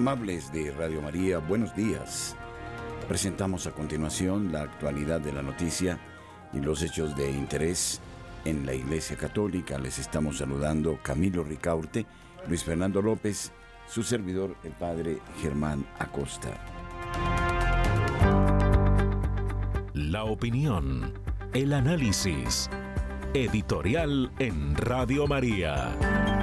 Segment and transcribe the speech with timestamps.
[0.00, 2.34] Amables de Radio María, buenos días.
[3.06, 5.98] Presentamos a continuación la actualidad de la noticia
[6.54, 8.00] y los hechos de interés
[8.46, 9.78] en la Iglesia Católica.
[9.78, 12.06] Les estamos saludando Camilo Ricaurte,
[12.48, 13.52] Luis Fernando López,
[13.86, 16.48] su servidor, el Padre Germán Acosta.
[19.92, 21.12] La opinión,
[21.52, 22.70] el análisis.
[23.34, 26.39] Editorial en Radio María.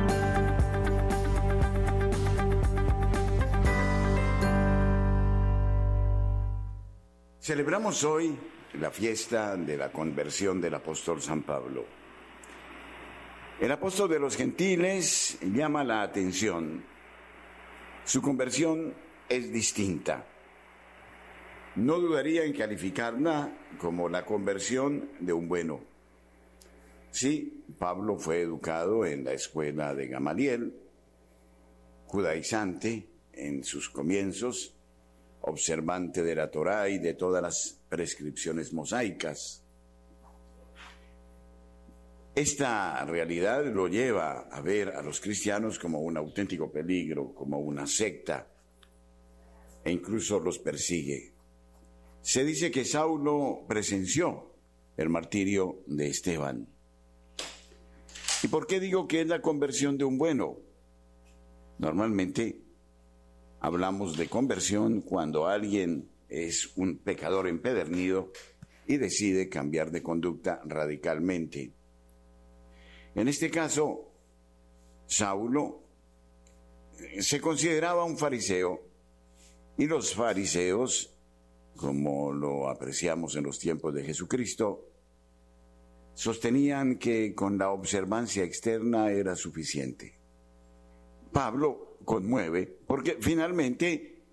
[7.48, 8.38] Celebramos hoy
[8.74, 11.86] la fiesta de la conversión del apóstol San Pablo.
[13.62, 16.84] El apóstol de los gentiles llama la atención.
[18.04, 18.94] Su conversión
[19.30, 20.28] es distinta.
[21.78, 25.80] No dudaría en calificarla como la conversión de un bueno.
[27.12, 30.78] Sí, Pablo fue educado en la escuela de Gamaliel,
[32.08, 34.77] judaizante en sus comienzos,
[35.48, 39.64] observante de la Torá y de todas las prescripciones mosaicas.
[42.36, 47.88] Esta realidad lo lleva a ver a los cristianos como un auténtico peligro, como una
[47.88, 48.48] secta,
[49.84, 51.34] e incluso los persigue.
[52.22, 54.52] Se dice que Saulo presenció
[54.98, 56.68] el martirio de Esteban.
[58.44, 60.58] ¿Y por qué digo que es la conversión de un bueno?
[61.80, 62.67] Normalmente
[63.60, 68.32] Hablamos de conversión cuando alguien es un pecador empedernido
[68.86, 71.72] y decide cambiar de conducta radicalmente.
[73.16, 74.12] En este caso,
[75.06, 75.84] Saulo
[77.00, 78.82] eh, se consideraba un fariseo
[79.78, 81.14] y los fariseos,
[81.76, 84.90] como lo apreciamos en los tiempos de Jesucristo,
[86.14, 90.17] sostenían que con la observancia externa era suficiente.
[91.32, 94.24] Pablo conmueve, porque finalmente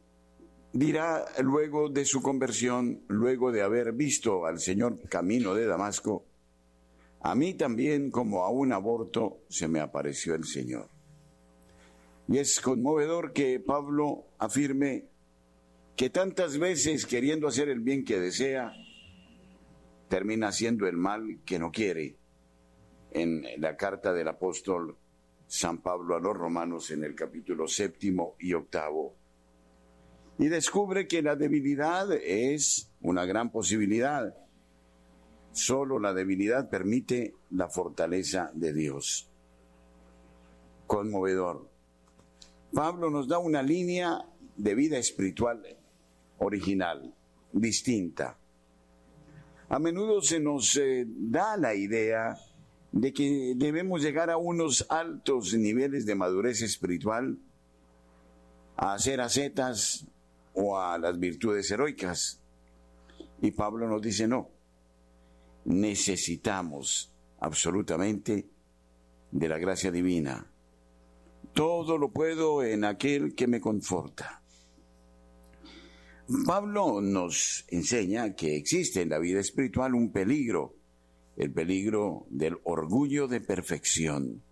[0.73, 6.25] dirá luego de su conversión, luego de haber visto al Señor camino de Damasco,
[7.21, 10.89] a mí también como a un aborto se me apareció el Señor.
[12.29, 15.07] Y es conmovedor que Pablo afirme
[15.97, 18.73] que tantas veces queriendo hacer el bien que desea,
[20.09, 22.17] termina haciendo el mal que no quiere.
[23.13, 24.97] En la carta del apóstol
[25.47, 29.15] San Pablo a los romanos en el capítulo séptimo y octavo.
[30.39, 34.35] Y descubre que la debilidad es una gran posibilidad.
[35.53, 39.31] Solo la debilidad permite la fortaleza de Dios.
[40.87, 41.69] Conmovedor.
[42.73, 45.63] Pablo nos da una línea de vida espiritual
[46.39, 47.15] original,
[47.53, 48.37] distinta.
[49.69, 52.37] A menudo se nos eh, da la idea
[52.95, 57.37] de que debemos llegar a unos altos niveles de madurez espiritual,
[58.77, 60.07] a hacer acetas
[60.53, 62.41] o a las virtudes heroicas.
[63.43, 64.49] Y Pablo nos dice, no,
[65.65, 68.49] necesitamos absolutamente
[69.33, 70.49] de la gracia divina.
[71.53, 74.41] Todo lo puedo en aquel que me conforta.
[76.47, 80.77] Pablo nos enseña que existe en la vida espiritual un peligro
[81.37, 84.43] el peligro del orgullo de perfección.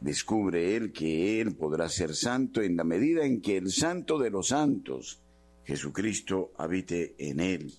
[0.00, 4.30] Descubre él que él podrá ser santo en la medida en que el santo de
[4.30, 5.22] los santos,
[5.64, 7.72] Jesucristo, habite en él.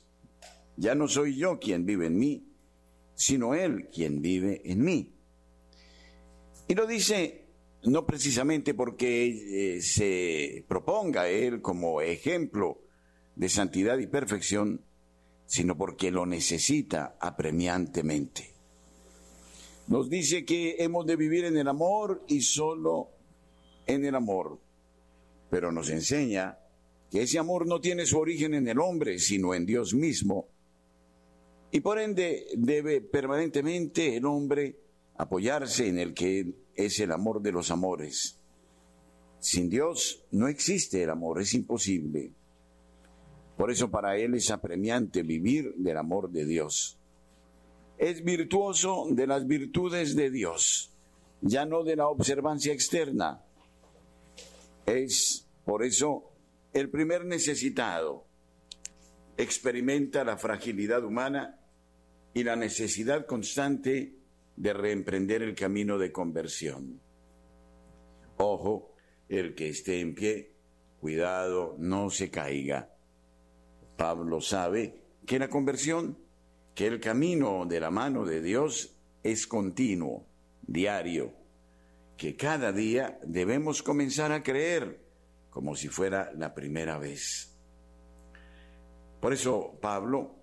[0.77, 2.45] Ya no soy yo quien vive en mí,
[3.15, 5.13] sino él quien vive en mí.
[6.67, 7.49] Y lo dice
[7.83, 12.81] no precisamente porque eh, se proponga él como ejemplo
[13.35, 14.83] de santidad y perfección,
[15.49, 18.53] sino porque lo necesita apremiantemente.
[19.87, 23.09] Nos dice que hemos de vivir en el amor y solo
[23.87, 24.59] en el amor,
[25.49, 26.59] pero nos enseña
[27.09, 30.45] que ese amor no tiene su origen en el hombre, sino en Dios mismo,
[31.71, 34.75] y por ende debe permanentemente el hombre
[35.17, 38.37] apoyarse en el que es el amor de los amores.
[39.39, 42.33] Sin Dios no existe el amor, es imposible.
[43.59, 46.97] Por eso para él es apremiante vivir del amor de Dios.
[47.97, 50.93] Es virtuoso de las virtudes de Dios,
[51.41, 53.43] ya no de la observancia externa.
[54.85, 56.31] Es por eso
[56.71, 58.27] el primer necesitado.
[59.35, 61.59] Experimenta la fragilidad humana
[62.33, 64.15] y la necesidad constante
[64.55, 67.01] de reemprender el camino de conversión.
[68.37, 68.95] Ojo,
[69.27, 70.53] el que esté en pie,
[71.01, 72.95] cuidado, no se caiga.
[73.99, 76.17] Pablo sabe que la conversión,
[76.73, 80.25] que el camino de la mano de Dios es continuo,
[80.61, 81.33] diario,
[82.15, 85.01] que cada día debemos comenzar a creer
[85.49, 87.53] como si fuera la primera vez.
[89.19, 90.33] Por eso Pablo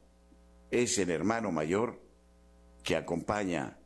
[0.70, 1.98] es el hermano mayor
[2.82, 3.78] que acompaña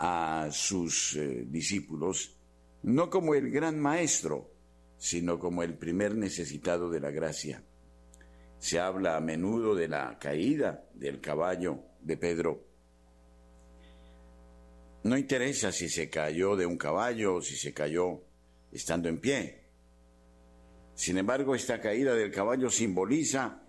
[0.00, 2.36] a sus eh, discípulos
[2.82, 4.50] no como el gran maestro,
[4.98, 7.62] sino como el primer necesitado de la gracia.
[8.58, 12.64] Se habla a menudo de la caída del caballo de Pedro.
[15.04, 18.22] No interesa si se cayó de un caballo o si se cayó
[18.72, 19.66] estando en pie.
[20.94, 23.62] Sin embargo, esta caída del caballo simboliza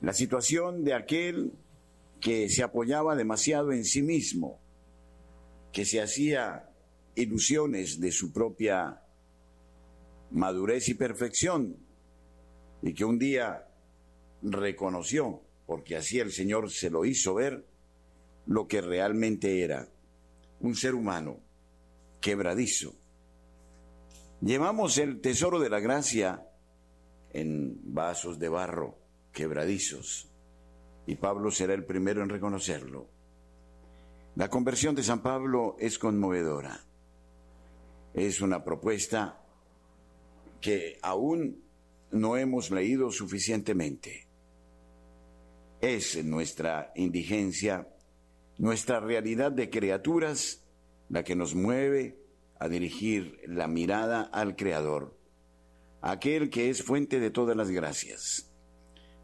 [0.00, 1.52] la situación de aquel
[2.20, 4.60] que se apoyaba demasiado en sí mismo,
[5.72, 6.70] que se hacía
[7.14, 9.02] ilusiones de su propia
[10.30, 11.76] madurez y perfección,
[12.84, 13.66] y que un día
[14.42, 17.66] reconoció, porque así el Señor se lo hizo ver,
[18.46, 19.88] lo que realmente era,
[20.60, 21.40] un ser humano
[22.20, 22.94] quebradizo.
[24.42, 26.46] Llevamos el tesoro de la gracia
[27.32, 28.98] en vasos de barro
[29.32, 30.28] quebradizos,
[31.06, 33.08] y Pablo será el primero en reconocerlo.
[34.36, 36.84] La conversión de San Pablo es conmovedora
[38.14, 39.40] es una propuesta
[40.60, 41.63] que aún
[42.14, 44.28] no hemos leído suficientemente.
[45.80, 47.88] Es nuestra indigencia,
[48.56, 50.64] nuestra realidad de criaturas,
[51.08, 52.16] la que nos mueve
[52.60, 55.18] a dirigir la mirada al Creador,
[56.00, 58.48] aquel que es fuente de todas las gracias.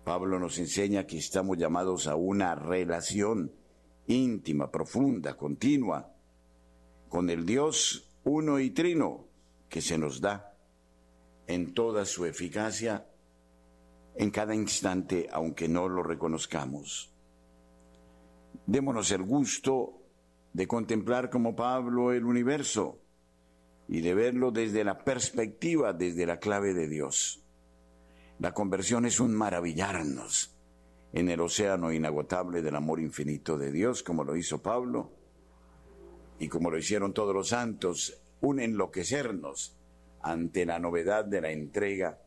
[0.04, 3.52] Pablo nos enseña que estamos llamados a una relación
[4.08, 6.12] íntima, profunda, continua,
[7.08, 9.28] con el Dios uno y trino
[9.68, 10.49] que se nos da
[11.50, 13.06] en toda su eficacia
[14.14, 17.12] en cada instante, aunque no lo reconozcamos.
[18.66, 20.00] Démonos el gusto
[20.52, 23.00] de contemplar como Pablo el universo
[23.88, 27.42] y de verlo desde la perspectiva, desde la clave de Dios.
[28.38, 30.56] La conversión es un maravillarnos
[31.12, 35.10] en el océano inagotable del amor infinito de Dios, como lo hizo Pablo,
[36.38, 39.79] y como lo hicieron todos los santos, un enloquecernos
[40.22, 42.18] ante la novedad de la entrega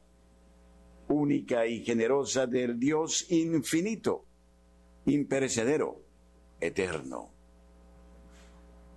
[1.08, 4.26] única y generosa del Dios infinito,
[5.06, 6.02] imperecedero,
[6.60, 7.30] eterno.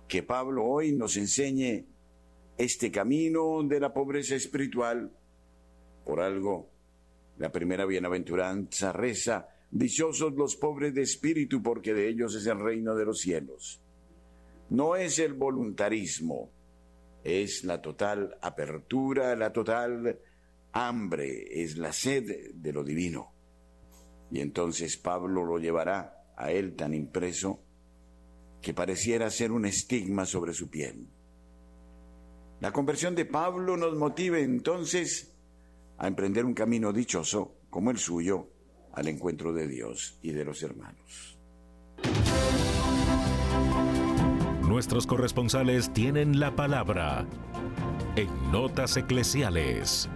[0.07, 1.85] Que Pablo hoy nos enseñe
[2.57, 5.11] este camino de la pobreza espiritual.
[6.05, 6.69] Por algo,
[7.37, 12.95] la primera bienaventuranza reza, dichosos los pobres de espíritu, porque de ellos es el reino
[12.95, 13.81] de los cielos
[14.69, 16.51] no es el voluntarismo,
[17.23, 20.19] es la total apertura, la total
[20.71, 23.33] hambre, es la sed de lo divino.
[24.31, 27.63] Y entonces Pablo lo llevará a él tan impreso
[28.61, 31.07] que pareciera ser un estigma sobre su piel.
[32.59, 35.33] La conversión de Pablo nos motive entonces
[35.97, 38.49] a emprender un camino dichoso como el suyo
[38.93, 41.36] al encuentro de Dios y de los hermanos.
[44.77, 47.25] Nuestros corresponsales tienen la palabra
[48.15, 50.07] en Notas Eclesiales.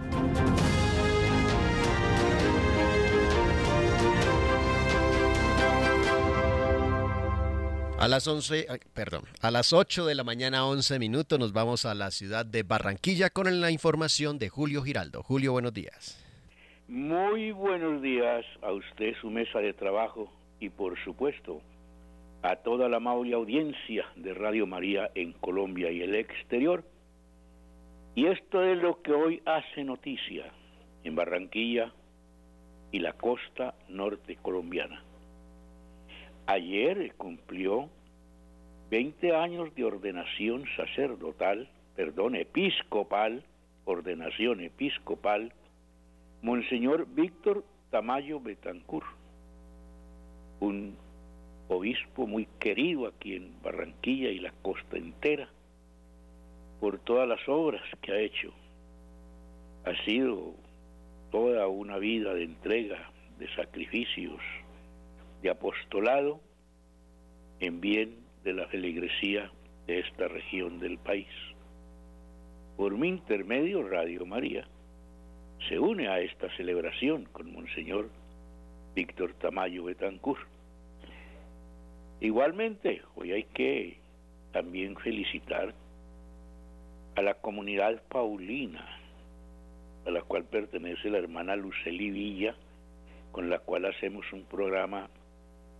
[7.98, 11.96] A las 11, perdón, a las 8 de la mañana 11 minutos nos vamos a
[11.96, 15.24] la ciudad de Barranquilla con la información de Julio Giraldo.
[15.24, 16.24] Julio, buenos días.
[16.86, 21.60] Muy buenos días a usted, su mesa de trabajo y por supuesto
[22.42, 26.84] a toda la amable audiencia de Radio María en Colombia y el exterior.
[28.14, 30.52] Y esto es lo que hoy hace noticia
[31.04, 31.92] en Barranquilla
[32.90, 35.02] y la costa norte colombiana.
[36.46, 37.88] Ayer cumplió
[38.90, 43.44] 20 años de ordenación sacerdotal, perdón, episcopal,
[43.84, 45.52] ordenación episcopal,
[46.42, 49.04] Monseñor Víctor Tamayo Betancur,
[50.60, 50.96] un
[51.72, 55.48] obispo muy querido aquí en Barranquilla y la costa entera,
[56.80, 58.52] por todas las obras que ha hecho.
[59.84, 60.54] Ha sido
[61.30, 64.40] toda una vida de entrega, de sacrificios,
[65.42, 66.40] de apostolado
[67.60, 69.50] en bien de la feligresía
[69.86, 71.28] de esta región del país.
[72.76, 74.66] Por mi intermedio, Radio María
[75.68, 78.08] se une a esta celebración con Monseñor
[78.94, 80.51] Víctor Tamayo Betancourt.
[82.22, 83.96] Igualmente, hoy hay que
[84.52, 85.74] también felicitar
[87.16, 88.86] a la comunidad paulina,
[90.06, 92.54] a la cual pertenece la hermana Luceli Villa,
[93.32, 95.08] con la cual hacemos un programa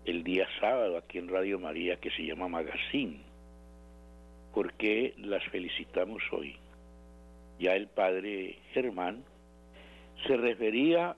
[0.04, 3.20] el día sábado aquí en Radio María que se llama Magazine.
[4.52, 6.56] ¿Por qué las felicitamos hoy?
[7.60, 9.22] Ya el padre Germán
[10.26, 11.14] se refería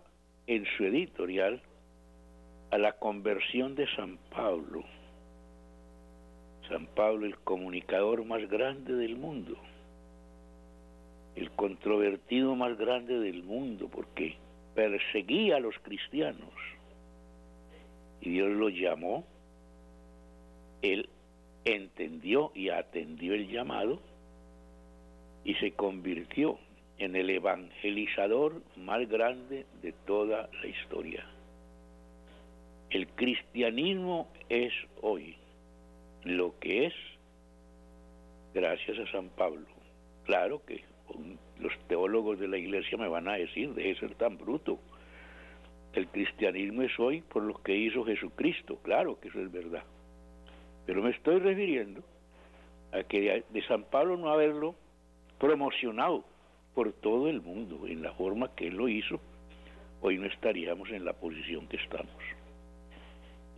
[0.46, 1.62] en su editorial
[2.70, 4.84] a la conversión de San Pablo.
[6.68, 9.56] San Pablo, el comunicador más grande del mundo,
[11.36, 14.36] el controvertido más grande del mundo, porque
[14.74, 16.52] perseguía a los cristianos.
[18.20, 19.24] Y Dios lo llamó,
[20.80, 21.08] él
[21.64, 24.00] entendió y atendió el llamado
[25.44, 26.58] y se convirtió
[26.98, 31.26] en el evangelizador más grande de toda la historia.
[32.90, 35.36] El cristianismo es hoy
[36.24, 36.94] lo que es
[38.54, 39.66] gracias a San Pablo.
[40.24, 40.84] Claro que
[41.58, 44.78] los teólogos de la iglesia me van a decir, deje de ser tan bruto.
[45.92, 49.84] El cristianismo es hoy por lo que hizo Jesucristo, claro que eso es verdad.
[50.86, 52.02] Pero me estoy refiriendo
[52.92, 54.74] a que de San Pablo no haberlo
[55.38, 56.24] promocionado
[56.74, 59.20] por todo el mundo en la forma que él lo hizo,
[60.00, 62.12] hoy no estaríamos en la posición que estamos.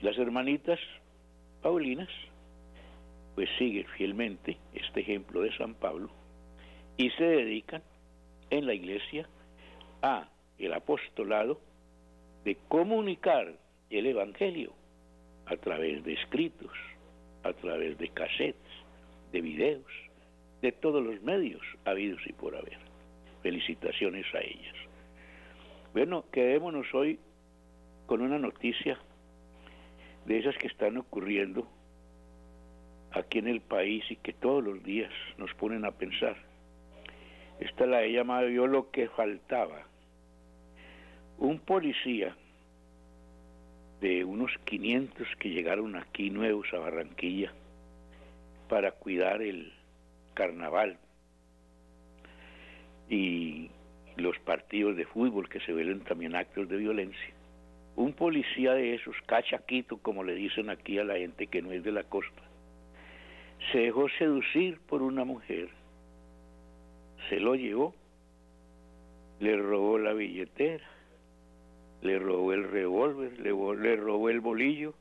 [0.01, 0.79] Las hermanitas
[1.63, 2.09] Paulinas,
[3.37, 6.11] pues siguen fielmente este ejemplo de San Pablo
[6.97, 7.83] y se dedican
[8.49, 9.29] en la iglesia
[10.01, 11.61] a el apostolado
[12.45, 13.53] de comunicar
[13.91, 14.73] el evangelio
[15.45, 16.73] a través de escritos,
[17.43, 18.73] a través de cassettes,
[19.33, 19.93] de videos,
[20.63, 22.79] de todos los medios habidos y por haber.
[23.43, 24.75] Felicitaciones a ellas.
[25.93, 27.21] Bueno, quedémonos hoy
[28.07, 28.99] con una noticia
[30.25, 31.69] de esas que están ocurriendo
[33.17, 36.37] aquí en el país y que todos los días nos ponen a pensar.
[37.59, 39.87] Esta la he llamado yo lo que faltaba.
[41.39, 42.37] Un policía
[44.01, 47.53] de unos 500 que llegaron aquí nuevos a Barranquilla
[48.69, 49.73] para cuidar el
[50.35, 50.99] carnaval
[53.09, 53.71] y
[54.17, 57.35] los partidos de fútbol que se ven también actos de violencia.
[57.95, 61.83] Un policía de esos, cachaquito, como le dicen aquí a la gente que no es
[61.83, 62.43] de la costa,
[63.73, 65.69] se dejó seducir por una mujer,
[67.29, 67.95] se lo llevó,
[69.41, 70.89] le robó la billetera,
[72.03, 74.95] le robó el revólver, le, robó el bolillo,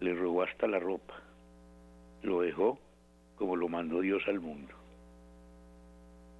[0.00, 1.20] le robó hasta la ropa,
[2.22, 2.78] lo dejó
[3.36, 4.74] como lo mandó Dios al mundo.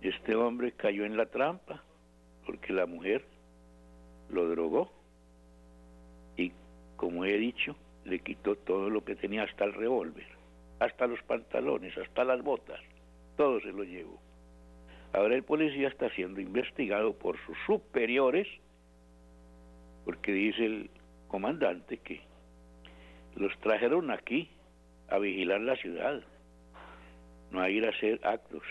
[0.01, 1.83] Este hombre cayó en la trampa
[2.47, 3.25] porque la mujer
[4.31, 4.93] lo drogó
[6.37, 6.53] y,
[6.97, 10.38] como he dicho, le quitó todo lo que tenía hasta el revólver,
[10.81, 12.81] hasta los pantalones, hasta las botas,
[13.37, 14.21] todo se lo llevó.
[15.13, 18.47] Ahora el policía está siendo investigado por sus superiores
[20.05, 20.91] porque dice el
[21.29, 22.21] comandante que
[23.35, 24.51] los trajeron aquí
[25.09, 26.23] a vigilar la ciudad,
[27.51, 28.63] no a ir a hacer actos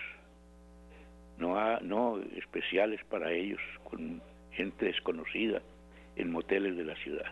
[1.38, 4.22] no, no especiales para ellos, con
[4.52, 5.62] gente desconocida
[6.16, 7.32] en moteles de la ciudad.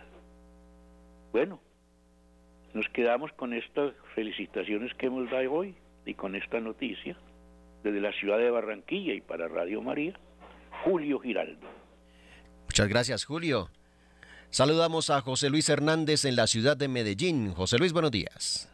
[1.32, 1.60] Bueno,
[2.76, 7.16] nos quedamos con estas felicitaciones que hemos dado hoy y con esta noticia
[7.82, 10.12] desde la ciudad de Barranquilla y para Radio María,
[10.84, 11.66] Julio Giraldo.
[12.66, 13.70] Muchas gracias, Julio.
[14.50, 17.54] Saludamos a José Luis Hernández en la ciudad de Medellín.
[17.54, 18.68] José Luis, buenos días.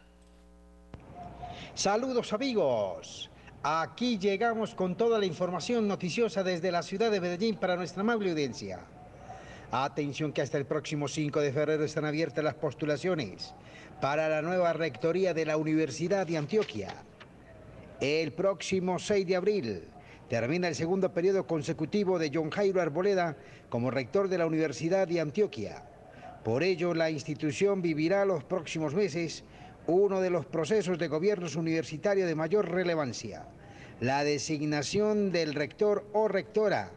[1.74, 3.30] Saludos amigos.
[3.62, 8.30] Aquí llegamos con toda la información noticiosa desde la ciudad de Medellín para nuestra amable
[8.30, 8.80] audiencia.
[9.74, 13.54] Atención que hasta el próximo 5 de febrero están abiertas las postulaciones
[14.02, 16.94] para la nueva rectoría de la Universidad de Antioquia.
[17.98, 19.84] El próximo 6 de abril
[20.28, 23.34] termina el segundo periodo consecutivo de John Jairo Arboleda
[23.70, 25.82] como rector de la Universidad de Antioquia.
[26.44, 29.42] Por ello, la institución vivirá los próximos meses
[29.86, 33.46] uno de los procesos de gobiernos universitarios de mayor relevancia,
[34.00, 36.90] la designación del rector o rectora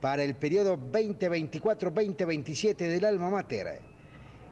[0.00, 3.80] para el periodo 2024-2027 del alma mater.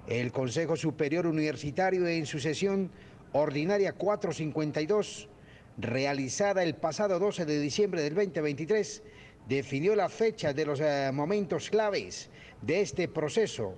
[0.07, 2.91] El Consejo Superior Universitario en su sesión
[3.33, 5.29] ordinaria 452
[5.79, 9.03] realizada el pasado 12 de diciembre del 2023,
[9.49, 12.29] definió la fecha de los eh, momentos claves
[12.63, 13.75] de este proceso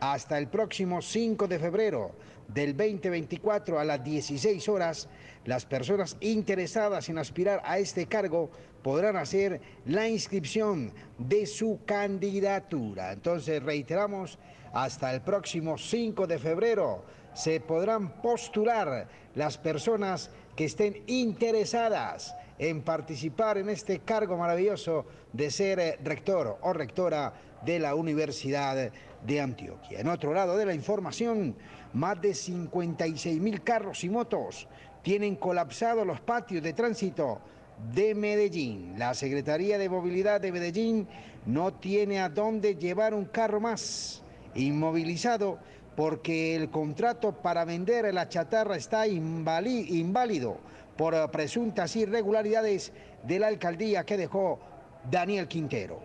[0.00, 2.12] hasta el próximo 5 de febrero
[2.48, 5.08] del 2024 a las 16 horas,
[5.44, 8.50] las personas interesadas en aspirar a este cargo
[8.82, 13.12] podrán hacer la inscripción de su candidatura.
[13.12, 14.38] Entonces, reiteramos,
[14.72, 22.82] hasta el próximo 5 de febrero se podrán postular las personas que estén interesadas en
[22.82, 27.32] participar en este cargo maravilloso de ser eh, rector o rectora
[27.64, 28.90] de la Universidad
[29.24, 30.00] de Antioquia.
[30.00, 31.56] En otro lado de la información,
[31.92, 34.68] más de 56 mil carros y motos
[35.02, 37.40] tienen colapsados los patios de tránsito
[37.94, 38.98] de Medellín.
[38.98, 41.06] La Secretaría de Movilidad de Medellín
[41.46, 44.22] no tiene a dónde llevar un carro más
[44.54, 45.58] inmovilizado
[45.96, 50.58] porque el contrato para vender la chatarra está inválido
[50.96, 52.92] por presuntas irregularidades
[53.22, 54.58] de la alcaldía que dejó
[55.10, 56.00] Daniel Quintero.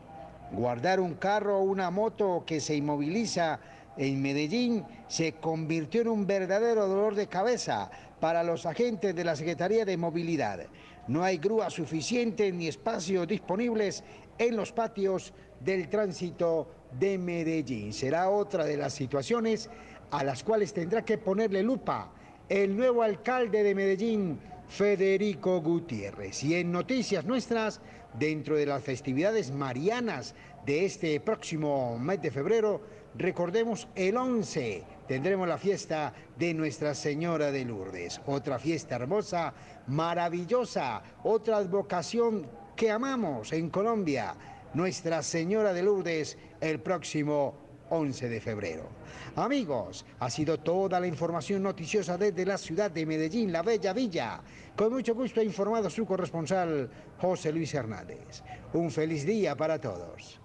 [0.51, 3.59] Guardar un carro o una moto que se inmoviliza
[3.97, 9.35] en Medellín se convirtió en un verdadero dolor de cabeza para los agentes de la
[9.35, 10.61] Secretaría de Movilidad.
[11.07, 14.03] No hay grúa suficiente ni espacios disponibles
[14.37, 17.93] en los patios del tránsito de Medellín.
[17.93, 19.69] Será otra de las situaciones
[20.11, 22.11] a las cuales tendrá que ponerle lupa
[22.49, 26.43] el nuevo alcalde de Medellín, Federico Gutiérrez.
[26.43, 27.81] Y en noticias nuestras,
[28.17, 30.35] dentro de las festividades marianas
[30.65, 32.81] de este próximo mes de febrero,
[33.15, 39.53] recordemos el 11 tendremos la fiesta de Nuestra Señora de Lourdes, otra fiesta hermosa,
[39.87, 44.35] maravillosa, otra vocación que amamos en Colombia,
[44.73, 47.55] Nuestra Señora de Lourdes, el próximo
[47.89, 48.89] 11 de febrero.
[49.35, 54.41] Amigos, ha sido toda la información noticiosa desde la ciudad de Medellín, la Bella Villa.
[54.75, 56.89] Con mucho gusto ha informado su corresponsal
[57.19, 58.41] José Luis Hernández.
[58.73, 60.39] Un feliz día para todos.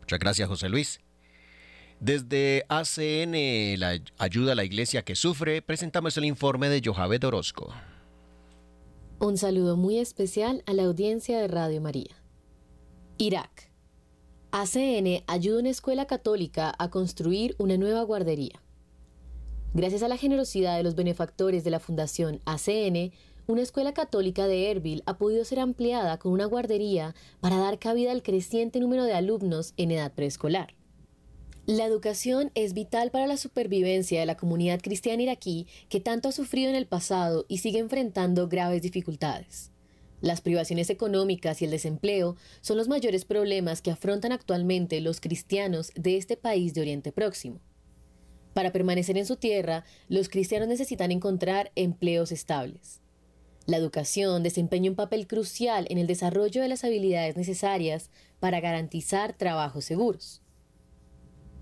[0.00, 1.00] Muchas gracias, José Luis.
[2.00, 7.74] Desde ACN, la ayuda a la iglesia que sufre, presentamos el informe de Johabet Orozco.
[9.18, 12.14] Un saludo muy especial a la audiencia de Radio María.
[13.18, 13.72] Irak.
[14.52, 18.62] ACN ayuda a una escuela católica a construir una nueva guardería.
[19.74, 23.12] Gracias a la generosidad de los benefactores de la Fundación ACN,
[23.48, 28.12] una escuela católica de Erbil ha podido ser ampliada con una guardería para dar cabida
[28.12, 30.77] al creciente número de alumnos en edad preescolar.
[31.68, 36.32] La educación es vital para la supervivencia de la comunidad cristiana iraquí que tanto ha
[36.32, 39.70] sufrido en el pasado y sigue enfrentando graves dificultades.
[40.22, 45.92] Las privaciones económicas y el desempleo son los mayores problemas que afrontan actualmente los cristianos
[45.94, 47.60] de este país de Oriente Próximo.
[48.54, 53.02] Para permanecer en su tierra, los cristianos necesitan encontrar empleos estables.
[53.66, 58.08] La educación desempeña un papel crucial en el desarrollo de las habilidades necesarias
[58.40, 60.40] para garantizar trabajos seguros.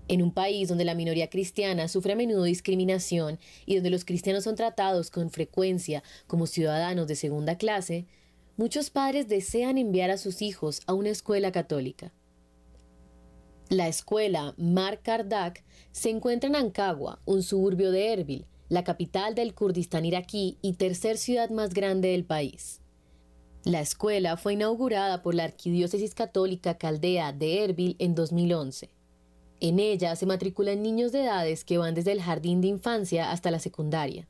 [0.09, 4.45] En un país donde la minoría cristiana sufre a menudo discriminación y donde los cristianos
[4.45, 8.05] son tratados con frecuencia como ciudadanos de segunda clase,
[8.55, 12.13] muchos padres desean enviar a sus hijos a una escuela católica.
[13.69, 19.53] La escuela Mar Kardak se encuentra en Ankagua, un suburbio de Erbil, la capital del
[19.53, 22.79] Kurdistán iraquí y tercer ciudad más grande del país.
[23.65, 28.89] La escuela fue inaugurada por la Arquidiócesis Católica Caldea de Erbil en 2011.
[29.59, 33.49] En ella se matriculan niños de edades que van desde el jardín de infancia hasta
[33.49, 34.27] la secundaria.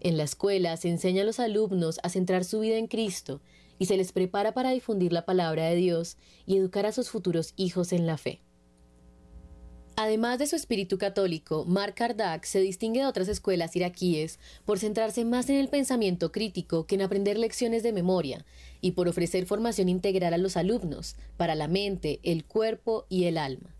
[0.00, 3.40] En la escuela se enseña a los alumnos a centrar su vida en Cristo
[3.78, 7.54] y se les prepara para difundir la palabra de Dios y educar a sus futuros
[7.56, 8.42] hijos en la fe.
[9.96, 15.24] Además de su espíritu católico, Mark Kardak se distingue de otras escuelas iraquíes por centrarse
[15.24, 18.44] más en el pensamiento crítico que en aprender lecciones de memoria
[18.80, 23.38] y por ofrecer formación integral a los alumnos para la mente, el cuerpo y el
[23.38, 23.74] alma.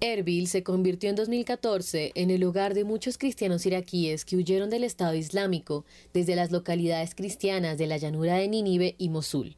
[0.00, 4.84] Erbil se convirtió en 2014 en el hogar de muchos cristianos iraquíes que huyeron del
[4.84, 9.56] Estado Islámico desde las localidades cristianas de la llanura de Nínive y Mosul.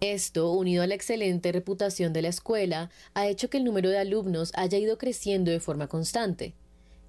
[0.00, 3.98] Esto, unido a la excelente reputación de la escuela, ha hecho que el número de
[3.98, 6.54] alumnos haya ido creciendo de forma constante.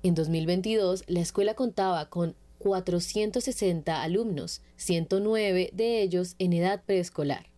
[0.01, 7.48] En 2022, la escuela contaba con 460 alumnos, 109 de ellos en edad preescolar.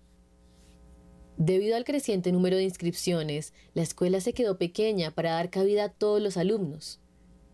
[1.43, 5.89] Debido al creciente número de inscripciones, la escuela se quedó pequeña para dar cabida a
[5.89, 6.99] todos los alumnos.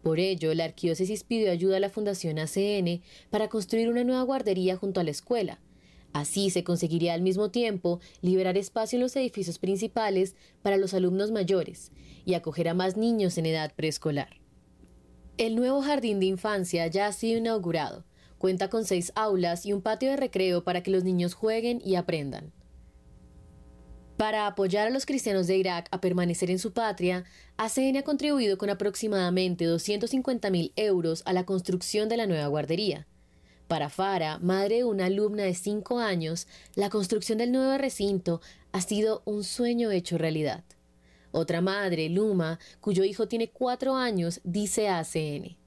[0.04, 4.76] Por ello, la arquidiócesis pidió ayuda a la Fundación ACN para construir una nueva guardería
[4.76, 5.62] junto a la escuela.
[6.12, 11.32] Así se conseguiría al mismo tiempo liberar espacio en los edificios principales para los alumnos
[11.32, 11.94] mayores
[12.26, 14.42] y acoger a más niños en edad preescolar.
[15.38, 18.04] El nuevo jardín de infancia ya ha sido inaugurado,
[18.38, 21.96] Cuenta con seis aulas y un patio de recreo para que los niños jueguen y
[21.96, 22.52] aprendan.
[24.18, 27.24] Para apoyar a los cristianos de Irak a permanecer en su patria,
[27.58, 33.06] ACN ha contribuido con aproximadamente 250 mil euros a la construcción de la nueva guardería.
[33.68, 38.82] Para Farah, madre de una alumna de 5 años, la construcción del nuevo recinto ha
[38.82, 40.64] sido un sueño hecho realidad.
[41.32, 45.58] Otra madre, Luma, cuyo hijo tiene 4 años, dice a ACN.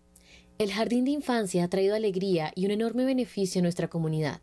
[0.58, 4.40] El jardín de infancia ha traído alegría y un enorme beneficio a nuestra comunidad.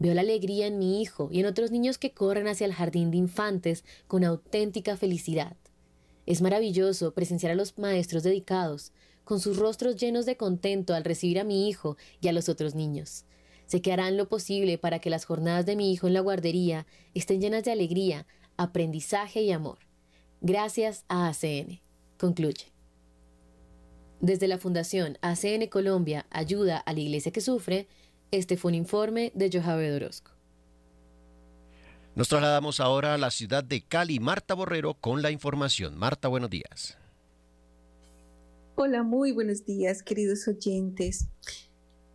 [0.00, 3.10] Veo la alegría en mi hijo y en otros niños que corren hacia el jardín
[3.10, 5.56] de infantes con auténtica felicidad.
[6.24, 8.92] Es maravilloso presenciar a los maestros dedicados,
[9.24, 12.74] con sus rostros llenos de contento al recibir a mi hijo y a los otros
[12.74, 13.26] niños.
[13.66, 16.86] Sé que harán lo posible para que las jornadas de mi hijo en la guardería
[17.12, 19.80] estén llenas de alegría, aprendizaje y amor.
[20.40, 21.78] Gracias a ACN.
[22.18, 22.72] Concluye.
[24.20, 27.86] Desde la Fundación ACN Colombia Ayuda a la Iglesia que Sufre,
[28.30, 30.32] este fue un informe de Johabe Orozco.
[32.14, 34.18] Nos trasladamos ahora a la ciudad de Cali.
[34.18, 35.96] Marta Borrero con la información.
[35.96, 36.98] Marta, buenos días.
[38.74, 41.28] Hola, muy buenos días, queridos oyentes.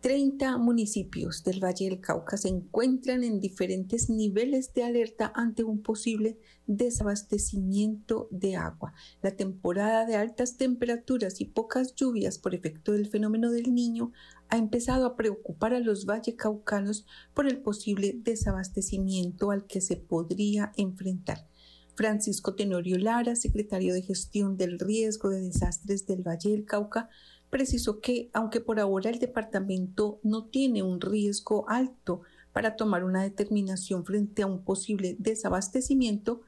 [0.06, 5.82] 30 municipios del Valle del Cauca se encuentran en diferentes niveles de alerta ante un
[5.82, 8.92] posible desabastecimiento de agua.
[9.20, 14.12] La temporada de altas temperaturas y pocas lluvias por efecto del fenómeno del niño
[14.48, 20.72] ha empezado a preocupar a los vallecaucanos por el posible desabastecimiento al que se podría
[20.76, 21.46] enfrentar.
[21.94, 27.08] Francisco Tenorio Lara, secretario de Gestión del Riesgo de Desastres del Valle del Cauca,
[27.48, 32.20] precisó que, aunque por ahora el departamento no tiene un riesgo alto
[32.52, 36.42] para tomar una determinación frente a un posible desabastecimiento,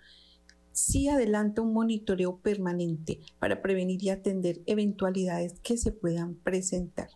[0.73, 7.09] sí adelanta un monitoreo permanente para prevenir y atender eventualidades que se puedan presentar.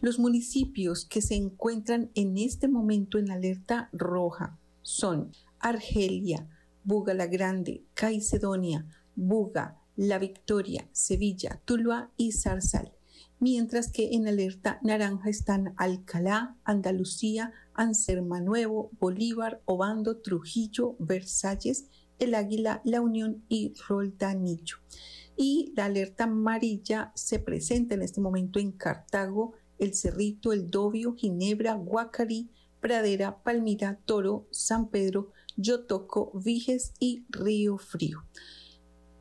[0.00, 6.48] Los municipios que se encuentran en este momento en alerta roja son Argelia,
[6.84, 12.92] Buga la Grande, Caicedonia, Buga, La Victoria, Sevilla, Tuluá y Zarzal
[13.38, 21.86] mientras que en alerta naranja están Alcalá, Andalucía, Anserma Nuevo, Bolívar, Obando, Trujillo, Versalles,
[22.18, 24.76] El Águila, La Unión y Roldanillo.
[25.36, 31.14] Y la alerta amarilla se presenta en este momento en Cartago, El Cerrito, El Dobio,
[31.14, 38.24] Ginebra, Guacarí, Pradera, Palmira, Toro, San Pedro, Yotoco, Viges y Río Frío.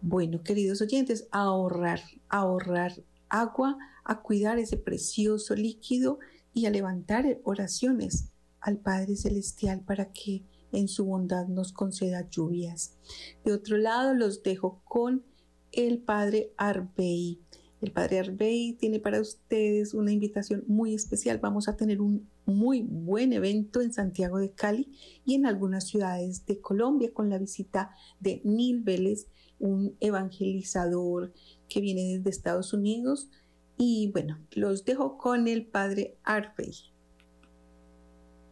[0.01, 2.93] Bueno, queridos oyentes, ahorrar, ahorrar
[3.29, 6.19] agua, a cuidar ese precioso líquido
[6.53, 12.97] y a levantar oraciones al Padre Celestial para que en su bondad nos conceda lluvias.
[13.43, 15.23] De otro lado, los dejo con
[15.71, 17.41] el Padre Arbey.
[17.85, 21.37] El Padre Arbey tiene para ustedes una invitación muy especial.
[21.37, 24.91] Vamos a tener un muy buen evento en Santiago de Cali
[25.23, 29.27] y en algunas ciudades de Colombia con la visita de Neil Vélez,
[29.59, 31.31] un evangelizador
[31.69, 33.29] que viene desde Estados Unidos
[33.77, 36.73] y bueno, los dejo con el padre Arbey.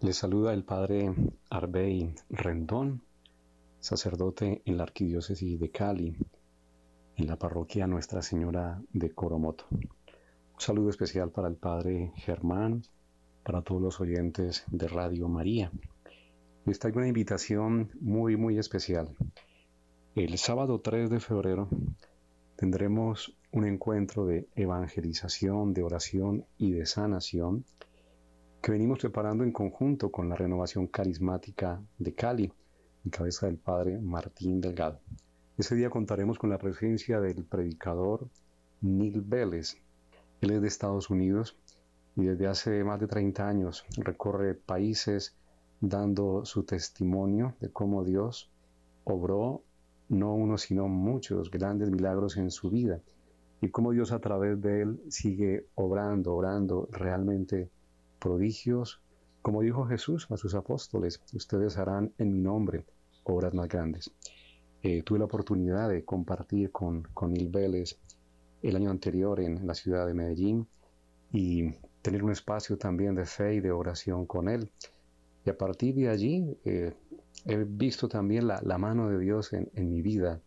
[0.01, 1.11] Les saluda el padre
[1.49, 3.01] Arbey Rendón,
[3.79, 6.15] sacerdote en la arquidiócesis de Cali,
[7.15, 9.65] en la parroquia Nuestra Señora de Coromoto.
[9.71, 12.83] Un saludo especial para el padre Germán,
[13.43, 15.71] para todos los oyentes de Radio María.
[16.65, 19.15] Les traigo una invitación muy, muy especial.
[20.15, 21.69] El sábado 3 de febrero
[22.55, 27.65] tendremos un encuentro de evangelización, de oración y de sanación
[28.61, 32.53] que venimos preparando en conjunto con la renovación carismática de Cali,
[33.03, 35.01] en cabeza del padre Martín Delgado.
[35.55, 38.27] Ese día contaremos con la presencia del predicador
[38.81, 39.77] Neil Vélez.
[40.41, 41.55] Él es de Estados Unidos
[42.15, 45.37] y desde hace más de 30 años recorre países
[45.79, 48.51] dando su testimonio de cómo Dios
[49.03, 49.61] obró
[50.09, 53.03] no uno sino muchos grandes milagros en su vida
[53.61, 57.69] y cómo Dios a través de él sigue obrando, obrando realmente
[58.17, 59.03] prodigios,
[59.43, 62.87] como dijo Jesús a sus apóstoles, ustedes harán en mi nombre
[63.23, 64.11] obras más grandes.
[64.83, 67.97] Eh, tuve la oportunidad de compartir con, con Il Vélez
[68.61, 70.67] el año anterior en la ciudad de Medellín
[71.31, 74.69] y tener un espacio también de fe y de oración con él.
[75.45, 76.93] Y a partir de allí eh,
[77.45, 80.41] he visto también la, mano de Dios en, en mi vida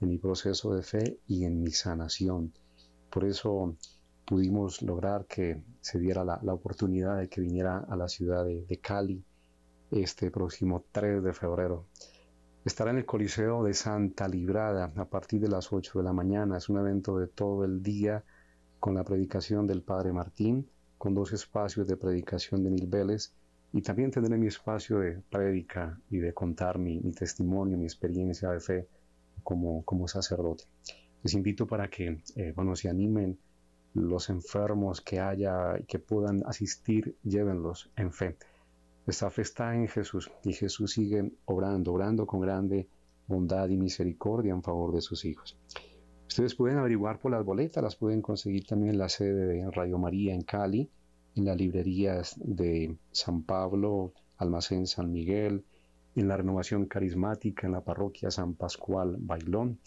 [0.00, 2.52] en mi proceso de fe y en mi sanación.
[3.10, 3.76] Por eso
[4.24, 8.78] pudimos lograr que se diera la, oportunidad de que viniera a la ciudad de, de,
[8.78, 9.24] Cali
[9.90, 11.86] este próximo 3 de febrero.
[12.66, 16.56] Estará en el Coliseo de Santa Librada a partir de las 8 de la mañana.
[16.56, 18.24] Es un evento de todo el día
[18.80, 23.32] con la predicación del Padre Martín, con dos espacios de predicación de Veles
[23.72, 28.58] y también tendré mi espacio de prédica y de contar mi, testimonio, mi experiencia de
[28.58, 28.88] fe
[29.44, 30.64] como, como sacerdote.
[31.22, 33.38] Les invito para que, eh, bueno, se animen
[33.94, 38.36] los enfermos que haya y que puedan asistir, llévenlos en fe.
[39.06, 42.88] Esta fe está en Jesús y Jesús sigue obrando, obrando con grande
[43.28, 45.56] bondad y misericordia en favor de sus hijos.
[46.26, 49.96] Ustedes pueden averiguar por las boletas, las pueden conseguir también en la sede de Radio
[49.98, 50.90] María en Cali,
[51.36, 55.64] en las librerías de San Pablo, Almacén San Miguel,
[56.16, 59.78] en la renovación carismática en la parroquia San Pascual Bailón.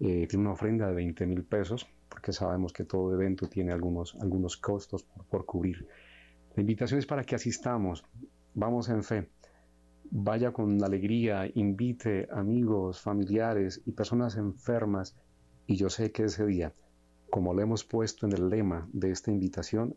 [0.00, 4.16] Eh, tiene una ofrenda de 20 mil pesos, porque sabemos que todo evento tiene algunos,
[4.16, 5.86] algunos costos por, por cubrir.
[6.56, 8.04] La invitación es para que asistamos,
[8.58, 9.30] vamos en fe,
[10.10, 15.16] vaya con alegría, invite amigos, familiares y personas enfermas
[15.66, 16.72] y yo sé que ese día,
[17.30, 19.94] como lo hemos puesto en el lema de esta invitación,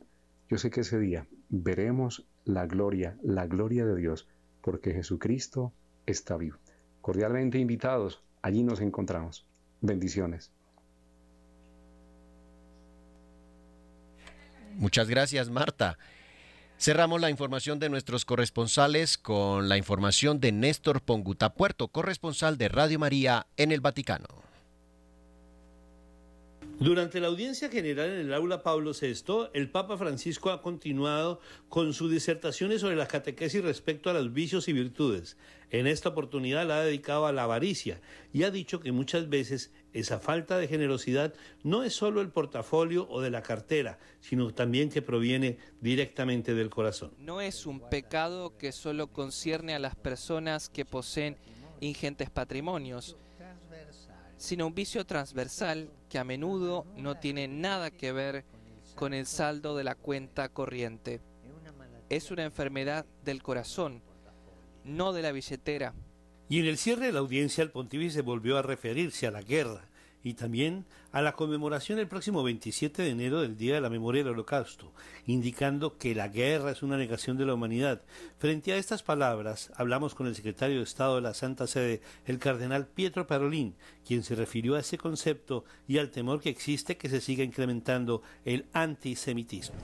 [0.47, 4.27] yo sé que ese día veremos la gloria, la gloria de Dios,
[4.61, 5.73] porque Jesucristo
[6.05, 6.57] está vivo.
[6.99, 9.47] Cordialmente invitados, allí nos encontramos.
[9.79, 10.51] Bendiciones.
[14.75, 15.97] Muchas gracias, Marta.
[16.81, 22.69] Cerramos la información de nuestros corresponsales con la información de Néstor Ponguta Puerto, corresponsal de
[22.69, 24.25] Radio María en el Vaticano.
[26.79, 31.39] Durante la audiencia general en el aula Pablo VI, el Papa Francisco ha continuado
[31.69, 35.37] con sus disertaciones sobre la catequesis respecto a los vicios y virtudes.
[35.69, 38.01] En esta oportunidad la ha dedicado a la avaricia
[38.33, 43.07] y ha dicho que muchas veces esa falta de generosidad no es solo el portafolio
[43.09, 47.11] o de la cartera, sino también que proviene directamente del corazón.
[47.17, 51.37] No es un pecado que solo concierne a las personas que poseen
[51.79, 53.17] ingentes patrimonios
[54.41, 58.43] sino un vicio transversal que a menudo no tiene nada que ver
[58.95, 61.21] con el saldo de la cuenta corriente.
[62.09, 64.01] Es una enfermedad del corazón,
[64.83, 65.93] no de la billetera.
[66.51, 69.85] Y en el cierre de la audiencia el pontífice volvió a referirse a la guerra,
[70.21, 70.83] y también
[71.13, 74.91] a la conmemoración el próximo 27 de enero del Día de la Memoria del Holocausto,
[75.25, 78.01] indicando que la guerra es una negación de la humanidad.
[78.37, 82.37] Frente a estas palabras, hablamos con el secretario de Estado de la Santa Sede, el
[82.37, 83.73] cardenal Pietro Parolin,
[84.05, 88.23] quien se refirió a ese concepto y al temor que existe que se siga incrementando
[88.43, 89.77] el antisemitismo.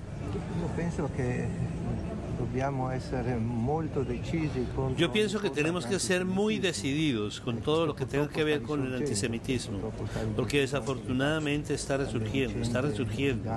[4.97, 8.61] Yo pienso que tenemos que ser muy decididos con todo lo que tenga que ver
[8.61, 9.91] con el antisemitismo,
[10.35, 13.49] porque desafortunadamente está resurgiendo, está resurgiendo.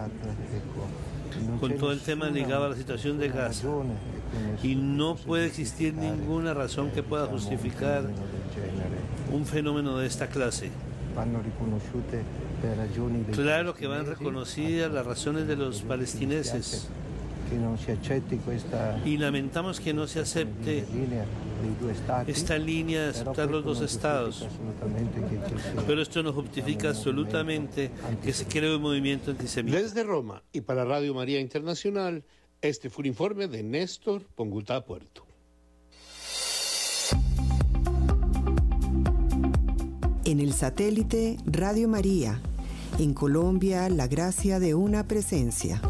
[1.60, 3.68] con todo el tema ligado a la situación de Gaza.
[4.62, 8.04] Y no puede existir ninguna razón que pueda justificar
[9.32, 10.70] un fenómeno de esta clase.
[13.32, 16.88] Claro que van reconocidas las razones de los palestineses
[19.04, 20.84] y lamentamos que no se acepte
[22.26, 24.46] esta línea de aceptar los dos estados.
[25.86, 27.90] Pero esto no justifica absolutamente
[28.22, 29.78] que se cree un movimiento antisemita.
[29.78, 32.24] Desde Roma y para Radio María Internacional,
[32.62, 35.26] este fue un informe de Néstor Pongutá Puerto.
[40.24, 42.40] En el satélite Radio María,
[42.98, 45.80] en Colombia, la gracia de una presencia.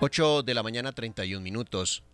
[0.00, 2.04] 8 de la mañana 31 minutos.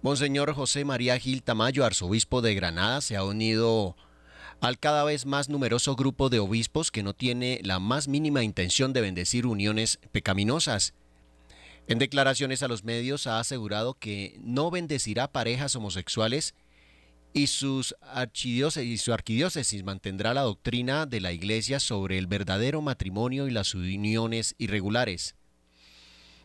[0.00, 3.96] Monseñor José María Gil Tamayo, arzobispo de Granada, se ha unido
[4.60, 8.92] al cada vez más numeroso grupo de obispos que no tiene la más mínima intención
[8.92, 10.94] de bendecir uniones pecaminosas.
[11.88, 16.54] En declaraciones a los medios ha asegurado que no bendecirá parejas homosexuales
[17.32, 17.96] y, sus
[18.80, 23.74] y su arquidiócesis mantendrá la doctrina de la Iglesia sobre el verdadero matrimonio y las
[23.74, 25.34] uniones irregulares.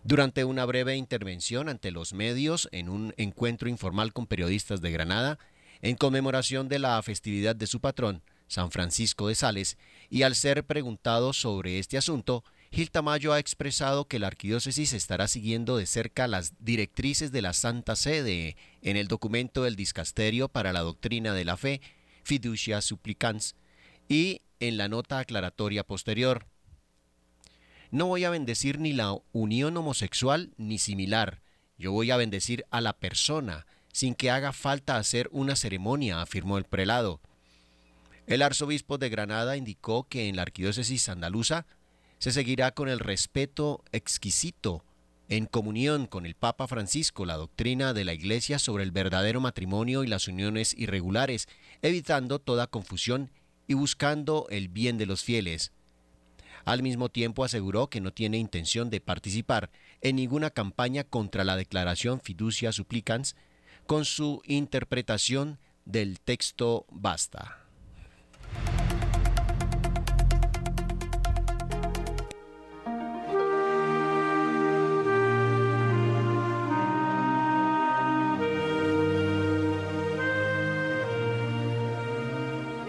[0.03, 5.39] Durante una breve intervención ante los medios en un encuentro informal con periodistas de Granada,
[5.81, 9.77] en conmemoración de la festividad de su patrón, San Francisco de Sales,
[10.09, 15.27] y al ser preguntado sobre este asunto, Gil Tamayo ha expresado que la arquidiócesis estará
[15.27, 20.71] siguiendo de cerca las directrices de la Santa Sede en el documento del Discasterio para
[20.71, 21.81] la Doctrina de la Fe,
[22.23, 23.55] Fiducia Supplicans,
[24.07, 26.45] y en la nota aclaratoria posterior.
[27.91, 31.41] No voy a bendecir ni la unión homosexual ni similar.
[31.77, 36.57] Yo voy a bendecir a la persona, sin que haga falta hacer una ceremonia, afirmó
[36.57, 37.21] el prelado.
[38.27, 41.65] El arzobispo de Granada indicó que en la arquidiócesis andaluza
[42.19, 44.83] se seguirá con el respeto exquisito
[45.29, 50.03] en comunión con el Papa Francisco la doctrina de la Iglesia sobre el verdadero matrimonio
[50.03, 51.47] y las uniones irregulares,
[51.83, 53.29] evitando toda confusión
[53.67, 55.71] y buscando el bien de los fieles.
[56.65, 59.69] Al mismo tiempo aseguró que no tiene intención de participar
[60.01, 63.35] en ninguna campaña contra la declaración fiducia supplicans
[63.85, 67.58] con su interpretación del texto basta.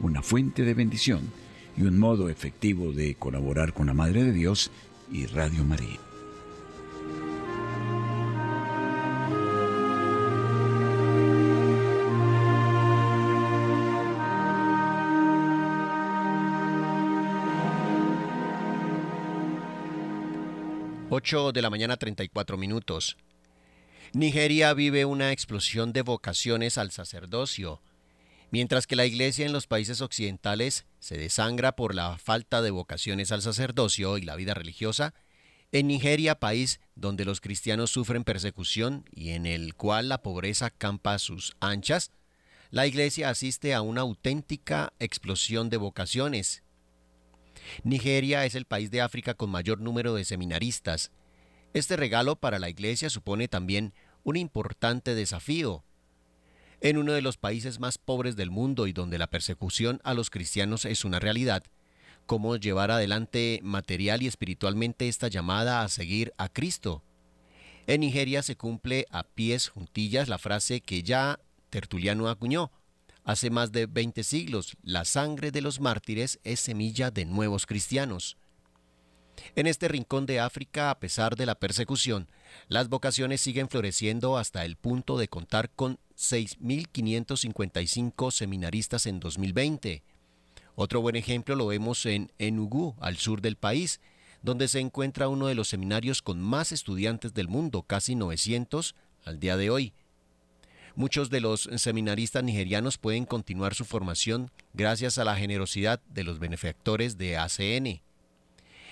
[0.00, 1.30] una fuente de bendición
[1.76, 4.70] y un modo efectivo de colaborar con la Madre de Dios
[5.10, 5.98] y Radio María.
[21.14, 23.18] Ocho de la mañana 34 minutos.
[24.14, 27.82] Nigeria vive una explosión de vocaciones al sacerdocio
[28.52, 33.32] Mientras que la Iglesia en los países occidentales se desangra por la falta de vocaciones
[33.32, 35.14] al sacerdocio y la vida religiosa,
[35.72, 41.14] en Nigeria, país donde los cristianos sufren persecución y en el cual la pobreza campa
[41.14, 42.10] a sus anchas,
[42.70, 46.62] la Iglesia asiste a una auténtica explosión de vocaciones.
[47.84, 51.10] Nigeria es el país de África con mayor número de seminaristas.
[51.72, 55.84] Este regalo para la Iglesia supone también un importante desafío,
[56.82, 60.30] en uno de los países más pobres del mundo y donde la persecución a los
[60.30, 61.62] cristianos es una realidad,
[62.26, 67.02] cómo llevar adelante material y espiritualmente esta llamada a seguir a Cristo.
[67.86, 71.38] En Nigeria se cumple a pies juntillas la frase que ya
[71.70, 72.72] Tertuliano acuñó.
[73.24, 78.36] Hace más de 20 siglos, la sangre de los mártires es semilla de nuevos cristianos.
[79.54, 82.28] En este rincón de África, a pesar de la persecución,
[82.68, 90.02] las vocaciones siguen floreciendo hasta el punto de contar con 6.555 seminaristas en 2020.
[90.74, 94.00] Otro buen ejemplo lo vemos en Enugu, al sur del país,
[94.42, 99.38] donde se encuentra uno de los seminarios con más estudiantes del mundo, casi 900 al
[99.38, 99.92] día de hoy.
[100.94, 106.38] Muchos de los seminaristas nigerianos pueden continuar su formación gracias a la generosidad de los
[106.38, 108.02] benefactores de ACN.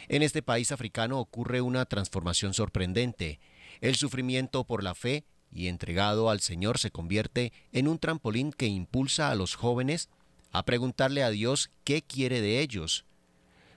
[0.09, 3.39] En este país africano ocurre una transformación sorprendente.
[3.81, 8.67] El sufrimiento por la fe y entregado al Señor se convierte en un trampolín que
[8.67, 10.09] impulsa a los jóvenes
[10.53, 13.05] a preguntarle a Dios qué quiere de ellos.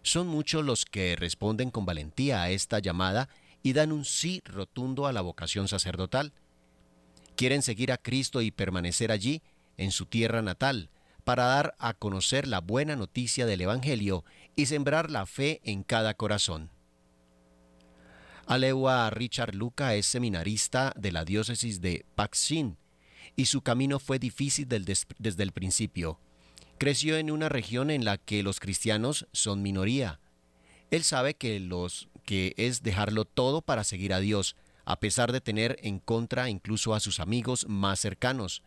[0.01, 3.29] Son muchos los que responden con valentía a esta llamada
[3.61, 6.33] y dan un sí rotundo a la vocación sacerdotal.
[7.35, 9.41] Quieren seguir a Cristo y permanecer allí,
[9.77, 10.89] en su tierra natal,
[11.23, 16.13] para dar a conocer la buena noticia del Evangelio y sembrar la fe en cada
[16.13, 16.69] corazón.
[18.45, 22.77] Alewa Richard Luca es seminarista de la diócesis de Paxin
[23.35, 26.19] y su camino fue difícil desde el principio.
[26.77, 30.19] Creció en una región en la que los cristianos son minoría.
[30.91, 35.41] Él sabe que, los, que es dejarlo todo para seguir a Dios, a pesar de
[35.41, 38.61] tener en contra incluso a sus amigos más cercanos.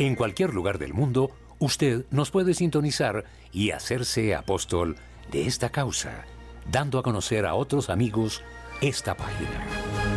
[0.00, 4.96] En cualquier lugar del mundo, usted nos puede sintonizar y hacerse apóstol
[5.30, 6.24] de esta causa,
[6.68, 8.42] dando a conocer a otros amigos
[8.80, 10.15] esta página.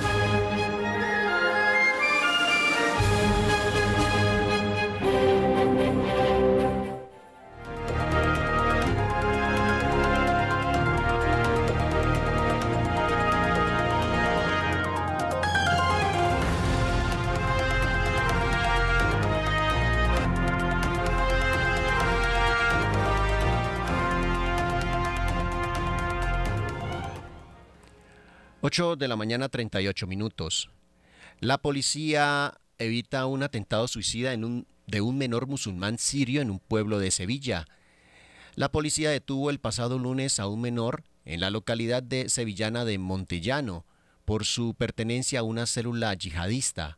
[28.61, 30.69] 8 de la mañana 38 minutos.
[31.39, 37.09] La policía evita un atentado suicida de un menor musulmán sirio en un pueblo de
[37.11, 37.67] Sevilla.
[38.55, 42.97] La policía detuvo el pasado lunes a un menor en la localidad de sevillana de
[42.97, 43.85] Montellano
[44.25, 46.97] por su pertenencia a una célula yihadista.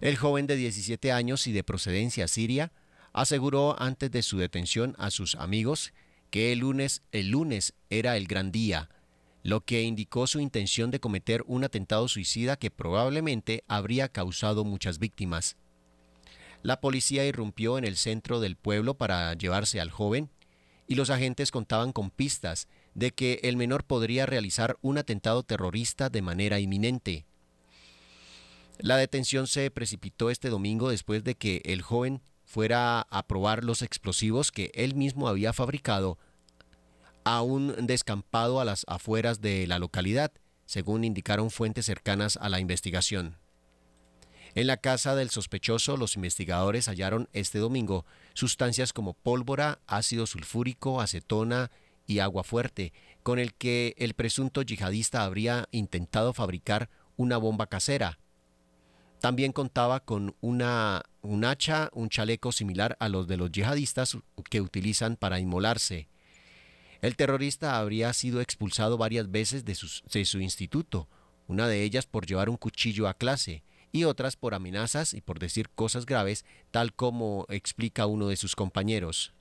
[0.00, 2.72] El joven de 17 años y de procedencia siria
[3.12, 5.92] aseguró antes de su detención a sus amigos
[6.30, 8.90] que el lunes, el lunes era el gran día
[9.42, 14.98] lo que indicó su intención de cometer un atentado suicida que probablemente habría causado muchas
[14.98, 15.56] víctimas.
[16.62, 20.30] La policía irrumpió en el centro del pueblo para llevarse al joven
[20.86, 26.08] y los agentes contaban con pistas de que el menor podría realizar un atentado terrorista
[26.08, 27.26] de manera inminente.
[28.78, 33.82] La detención se precipitó este domingo después de que el joven fuera a probar los
[33.82, 36.18] explosivos que él mismo había fabricado
[37.24, 40.32] a un descampado a las afueras de la localidad,
[40.66, 43.36] según indicaron fuentes cercanas a la investigación.
[44.54, 51.00] En la casa del sospechoso, los investigadores hallaron este domingo sustancias como pólvora, ácido sulfúrico,
[51.00, 51.70] acetona
[52.06, 52.92] y agua fuerte,
[53.22, 58.18] con el que el presunto yihadista habría intentado fabricar una bomba casera.
[59.20, 64.16] También contaba con una, un hacha, un chaleco similar a los de los yihadistas
[64.48, 66.08] que utilizan para inmolarse,
[67.00, 71.08] el terrorista habría sido expulsado varias veces de, su instituto,
[71.46, 75.38] una de ellas por llevar un cuchillo a clase y otras por amenazas y por
[75.38, 79.32] decir cosas graves, tal como explica uno de sus compañeros.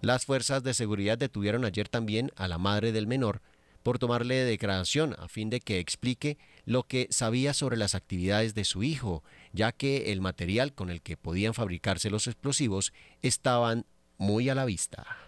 [0.00, 3.42] Las fuerzas de seguridad detuvieron ayer también a la madre del menor
[3.82, 8.64] por tomarle declaración a fin de que explique lo que sabía sobre las actividades de
[8.64, 9.22] su hijo,
[9.52, 12.92] ya que el material con el que podían fabricarse los explosivos
[13.22, 13.86] estaban
[14.18, 15.27] muy a la vista.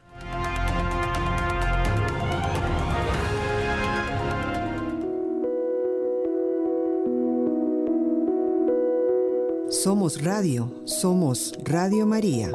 [9.83, 12.51] Somos Radio, somos Radio María.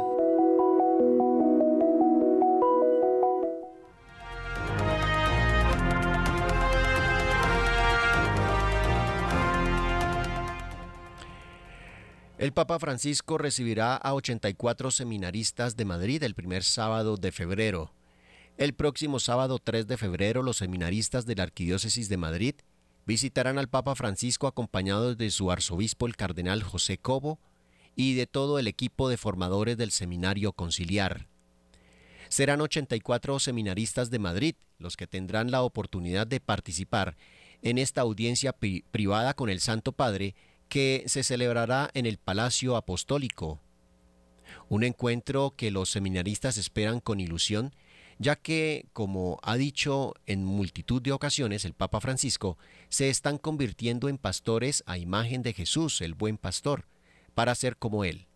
[12.38, 17.92] El Papa Francisco recibirá a 84 seminaristas de Madrid el primer sábado de febrero.
[18.60, 22.56] El próximo sábado 3 de febrero los seminaristas de la Arquidiócesis de Madrid
[23.06, 27.40] visitarán al Papa Francisco acompañados de su arzobispo el cardenal José Cobo
[27.96, 31.28] y de todo el equipo de formadores del Seminario Conciliar.
[32.30, 37.16] Serán 84 seminaristas de Madrid los que tendrán la oportunidad de participar
[37.62, 40.36] en esta audiencia privada con el Santo Padre
[40.68, 43.62] que se celebrará en el Palacio Apostólico.
[44.68, 47.74] Un encuentro que los seminaristas esperan con ilusión
[48.18, 52.58] ya que, como ha dicho en multitud de ocasiones el Papa Francisco,
[52.90, 56.86] se están convirtiendo en pastores a imagen de Jesús, el buen pastor,
[57.34, 58.28] para ser como Él,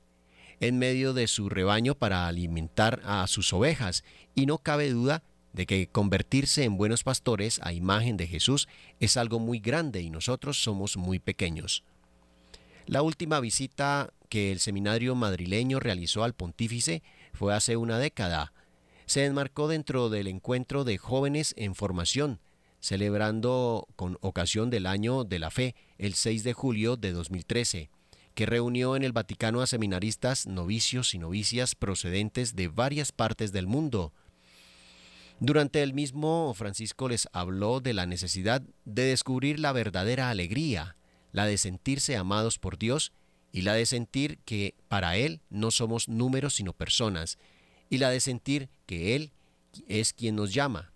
[0.59, 4.03] en medio de su rebaño para alimentar a sus ovejas,
[4.35, 5.23] y no cabe duda
[5.53, 8.67] de que convertirse en buenos pastores a imagen de Jesús
[8.99, 11.83] es algo muy grande y nosotros somos muy pequeños.
[12.85, 17.01] La última visita que el seminario madrileño realizó al pontífice
[17.33, 18.53] fue hace una década,
[19.09, 22.39] se enmarcó dentro del encuentro de jóvenes en formación,
[22.79, 27.89] celebrando con ocasión del Año de la Fe, el 6 de julio de 2013,
[28.35, 33.65] que reunió en el Vaticano a seminaristas, novicios y novicias procedentes de varias partes del
[33.65, 34.13] mundo.
[35.39, 40.97] Durante el mismo, Francisco les habló de la necesidad de descubrir la verdadera alegría,
[41.31, 43.11] la de sentirse amados por Dios
[43.51, 47.39] y la de sentir que para Él no somos números sino personas,
[47.89, 49.31] y la de sentir que Él
[49.87, 50.91] es quien nos llama.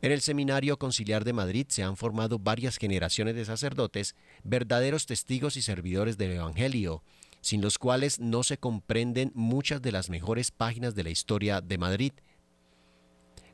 [0.00, 4.14] En el Seminario Conciliar de Madrid se han formado varias generaciones de sacerdotes,
[4.44, 7.02] verdaderos testigos y servidores del Evangelio,
[7.40, 11.78] sin los cuales no se comprenden muchas de las mejores páginas de la historia de
[11.78, 12.12] Madrid.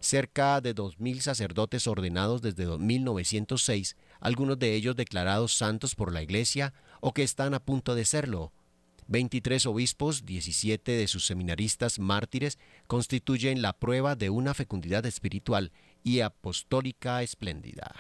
[0.01, 6.75] Cerca de 2.000 sacerdotes ordenados desde 1906, algunos de ellos declarados santos por la Iglesia
[7.01, 8.53] o que están a punto de serlo.
[9.09, 16.21] 23 obispos, 17 de sus seminaristas mártires constituyen la prueba de una fecundidad espiritual y
[16.21, 17.95] apostólica espléndida.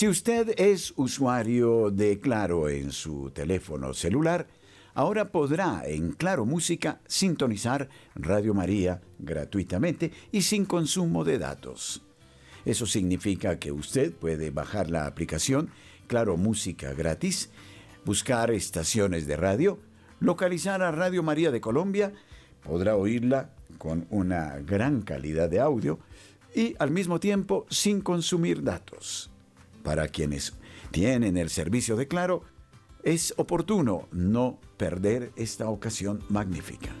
[0.00, 4.46] Si usted es usuario de Claro en su teléfono celular,
[4.94, 12.02] ahora podrá en Claro Música sintonizar Radio María gratuitamente y sin consumo de datos.
[12.64, 15.70] Eso significa que usted puede bajar la aplicación
[16.06, 17.50] Claro Música gratis,
[18.04, 19.78] buscar estaciones de radio,
[20.18, 22.12] localizar a Radio María de Colombia,
[22.62, 25.98] podrá oírla con una gran calidad de audio
[26.54, 29.30] y al mismo tiempo sin consumir datos
[29.82, 30.52] para quienes
[30.90, 32.42] tienen el servicio de Claro,
[33.02, 36.94] es oportuno no perder esta ocasión magnífica.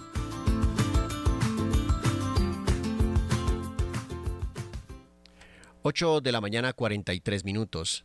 [5.82, 8.04] Ocho de la mañana 43 minutos.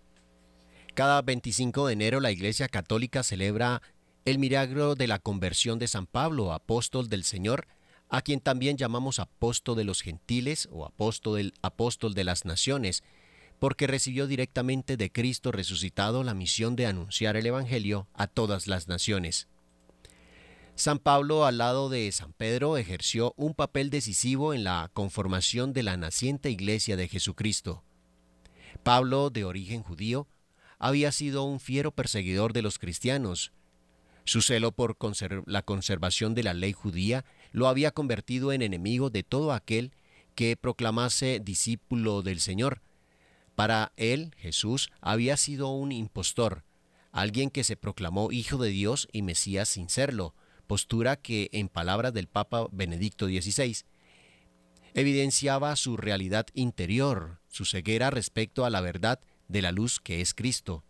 [0.94, 3.82] Cada 25 de enero la Iglesia Católica celebra
[4.24, 7.68] el milagro de la conversión de San Pablo, apóstol del Señor,
[8.10, 13.04] a quien también llamamos apóstol de los gentiles o apóstol, del, apóstol de las naciones,
[13.60, 18.88] porque recibió directamente de Cristo resucitado la misión de anunciar el Evangelio a todas las
[18.88, 19.48] naciones.
[20.76, 25.84] San Pablo, al lado de San Pedro, ejerció un papel decisivo en la conformación de
[25.84, 27.82] la naciente iglesia de Jesucristo.
[28.84, 30.28] Pablo, de origen judío,
[30.78, 33.54] había sido un fiero perseguidor de los cristianos.
[34.26, 34.98] Su celo por
[35.46, 39.94] la conservación de la ley judía lo había convertido en enemigo de todo aquel
[40.36, 42.82] que proclamase discípulo del Señor,
[43.56, 46.64] para él, Jesús había sido un impostor,
[47.12, 50.36] alguien que se proclamó hijo de Dios y Mesías sin serlo,
[50.68, 53.78] postura que, en palabras del Papa Benedicto XVI,
[54.94, 60.34] evidenciaba su realidad interior, su ceguera respecto a la verdad de la luz que es
[60.34, 60.84] Cristo.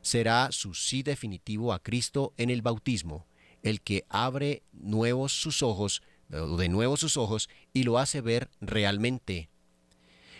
[0.00, 3.26] Será su sí definitivo a Cristo en el bautismo,
[3.62, 9.50] el que abre nuevos sus ojos, de nuevo sus ojos y lo hace ver realmente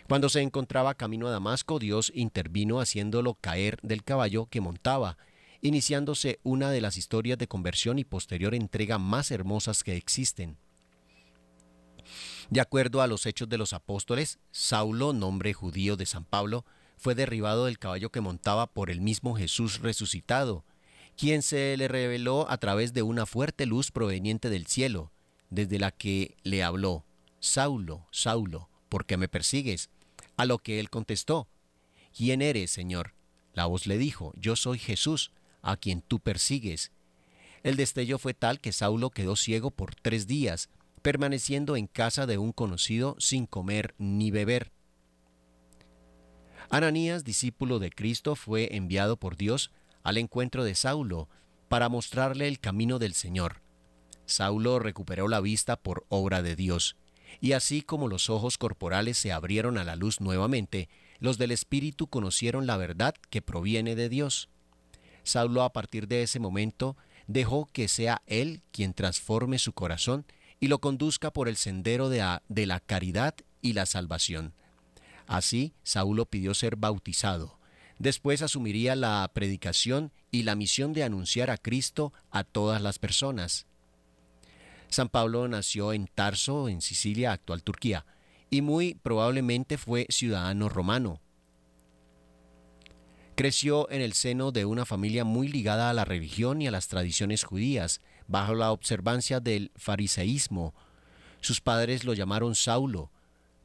[0.08, 5.18] cuando se encontraba camino a Damasco, Dios intervino haciéndolo caer del caballo que montaba,
[5.60, 10.58] iniciándose una de las historias de conversión y posterior entrega más hermosas que existen.
[12.50, 16.64] De acuerdo a los hechos de los apóstoles, Saulo, nombre judío de San Pablo,
[16.96, 20.64] fue derribado del caballo que montaba por el mismo Jesús resucitado,
[21.16, 25.10] quien se le reveló a través de una fuerte luz proveniente del cielo,
[25.50, 27.04] desde la que le habló,
[27.40, 29.90] Saulo, Saulo, ¿por qué me persigues?
[30.36, 31.48] A lo que él contestó,
[32.14, 33.14] ¿quién eres, Señor?
[33.54, 35.32] La voz le dijo, yo soy Jesús,
[35.62, 36.92] a quien tú persigues.
[37.62, 40.68] El destello fue tal que Saulo quedó ciego por tres días,
[41.00, 44.72] permaneciendo en casa de un conocido sin comer ni beber.
[46.68, 49.70] Ananías, discípulo de Cristo, fue enviado por Dios
[50.02, 51.28] al encuentro de Saulo
[51.68, 53.62] para mostrarle el camino del Señor.
[54.26, 56.96] Saulo recuperó la vista por obra de Dios
[57.40, 62.08] y así como los ojos corporales se abrieron a la luz nuevamente, los del Espíritu
[62.08, 64.48] conocieron la verdad que proviene de Dios.
[65.22, 66.96] Saulo a partir de ese momento
[67.26, 70.24] dejó que sea Él quien transforme su corazón
[70.60, 74.54] y lo conduzca por el sendero de la, caridad y la salvación.
[75.26, 77.58] Así, Saulo pidió ser bautizado.
[77.98, 83.66] Después asumiría la predicación y la misión de anunciar a Cristo a todas las personas.
[84.88, 88.06] San Pablo nació en Tarso, en Sicilia, actual Turquía,
[88.50, 91.20] y muy probablemente fue ciudadano romano.
[93.34, 96.88] Creció en el seno de una familia muy ligada a la religión y a las
[96.88, 100.74] tradiciones judías, bajo la observancia del fariseísmo.
[101.40, 103.10] Sus padres lo llamaron Saulo,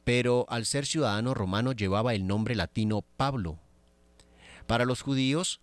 [0.04, 3.58] pero al ser ciudadano romano llevaba el nombre latino Pablo.
[4.66, 5.60] Para los judíos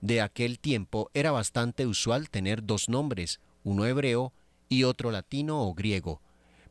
[0.00, 4.34] de aquel tiempo era bastante usual tener dos nombres, uno hebreo
[4.68, 6.20] y otro latino o griego.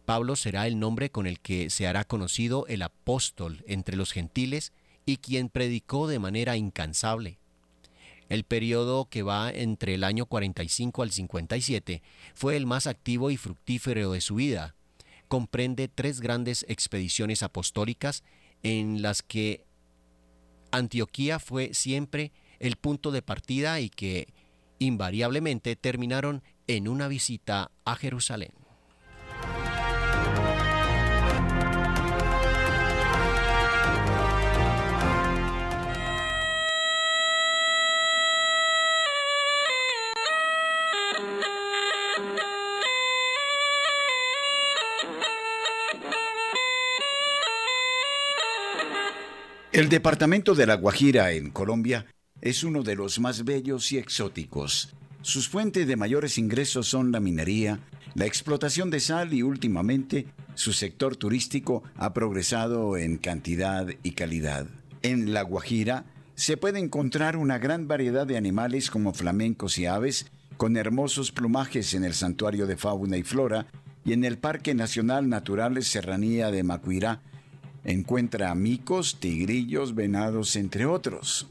[0.06, 4.74] Pablo será el nombre con el que se hará conocido el apóstol entre los gentiles
[5.06, 7.40] y quien predicó de manera incansable.
[8.30, 12.02] El periodo que va entre el año 45 al 57
[12.34, 14.76] fue el más activo y fructífero de su vida.
[15.28, 18.24] Comprende tres grandes expediciones apostólicas
[18.62, 19.66] en las que
[20.72, 24.34] Antioquía fue siempre el punto de partida y que
[24.80, 28.52] invariablemente terminaron en una visita a Jerusalén.
[49.74, 52.06] El departamento de La Guajira en Colombia
[52.42, 54.94] es uno de los más bellos y exóticos.
[55.24, 57.80] Sus fuentes de mayores ingresos son la minería,
[58.14, 64.68] la explotación de sal y últimamente su sector turístico ha progresado en cantidad y calidad.
[65.02, 66.04] En La Guajira
[66.36, 71.94] se puede encontrar una gran variedad de animales como flamencos y aves, con hermosos plumajes
[71.94, 73.68] en el Santuario de Fauna y Flora
[74.04, 77.22] y en el Parque Nacional Natural Serranía de Macuirá,
[77.86, 81.48] encuentra micos, tigrillos, venados, entre otros.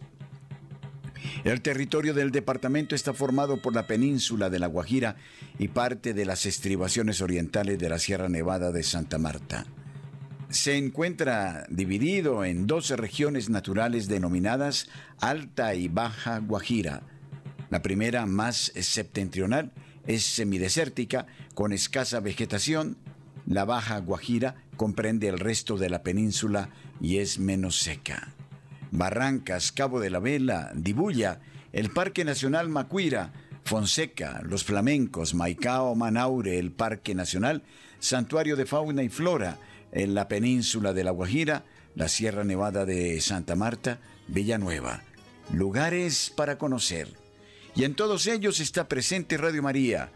[1.45, 5.17] El territorio del departamento está formado por la península de La Guajira
[5.59, 9.67] y parte de las estribaciones orientales de la Sierra Nevada de Santa Marta.
[10.51, 17.03] Se encuentra dividido en 12 regiones naturales denominadas Alta y Baja Guajira.
[17.71, 19.73] La primera, más septentrional,
[20.07, 22.99] es semidesértica, con escasa vegetación.
[23.47, 26.69] La Baja Guajira comprende el resto de la península
[27.01, 28.32] y es menos seca.
[28.93, 31.41] Barrancas, Cabo de la Vela, Dibuya,
[31.73, 33.33] el Parque Nacional Macuira,
[33.65, 37.63] Fonseca, Los Flamencos, Maicao, Manaure, el Parque Nacional,
[37.99, 39.59] Santuario de Fauna y Flora,
[39.93, 41.65] en la península de La Guajira,
[41.95, 45.03] la Sierra Nevada de Santa Marta, Villanueva.
[45.53, 47.09] Lugares para conocer.
[47.75, 50.11] Y en todos ellos está presente Radio María,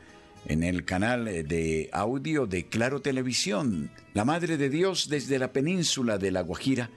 [0.46, 3.90] en el canal de audio de Claro Televisión.
[4.12, 6.90] La Madre de Dios desde la península de La Guajira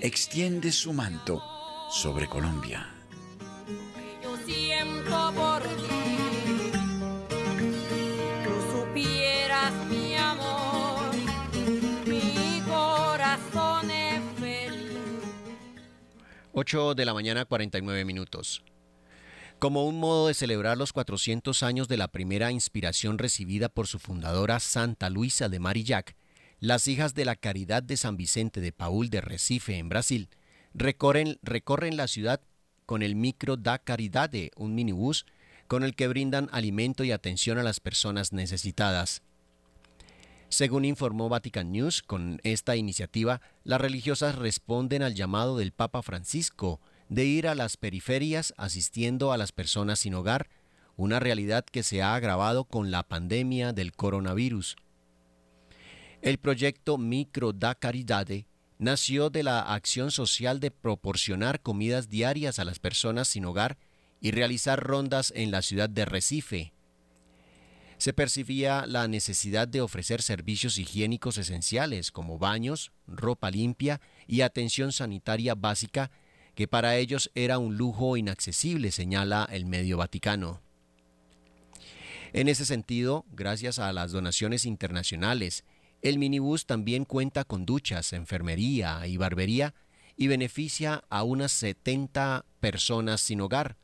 [0.00, 1.42] extiende su manto
[1.90, 2.92] sobre Colombia.
[4.22, 6.72] Yo siento por ti,
[8.44, 11.14] tú supieras mi amor,
[12.06, 14.98] mi corazón es feliz.
[16.52, 18.62] 8 de la mañana 49 minutos.
[19.58, 23.98] Como un modo de celebrar los 400 años de la primera inspiración recibida por su
[23.98, 26.14] fundadora Santa Luisa de Marillac,
[26.60, 30.28] las hijas de la Caridad de San Vicente de Paul de Recife, en Brasil,
[30.74, 32.40] recorren, la ciudad
[32.86, 35.26] con el Micro da Caridade, un minibús
[35.66, 39.22] con el que brindan alimento y atención a las personas necesitadas.
[40.48, 46.80] Según informó Vatican News, con esta iniciativa, las religiosas responden al llamado del Papa Francisco
[47.08, 50.48] de ir a las periferias asistiendo a las personas sin hogar,
[50.96, 54.76] una realidad que se ha agravado con la pandemia del coronavirus.
[56.26, 58.48] El proyecto Micro da Caridade
[58.80, 63.78] nació de la acción social de proporcionar comidas diarias a las personas sin hogar
[64.20, 66.72] y realizar rondas en la ciudad de Recife.
[67.98, 74.90] Se percibía la necesidad de ofrecer servicios higiénicos esenciales como baños, ropa limpia y atención
[74.90, 76.10] sanitaria básica
[76.56, 80.60] que para ellos era un lujo inaccesible, señala el medio Vaticano.
[82.32, 85.64] En ese sentido, gracias a las donaciones internacionales,
[86.02, 89.74] el minibús también cuenta con duchas, enfermería y barbería
[90.16, 93.76] y beneficia a unas 70 personas sin hogar.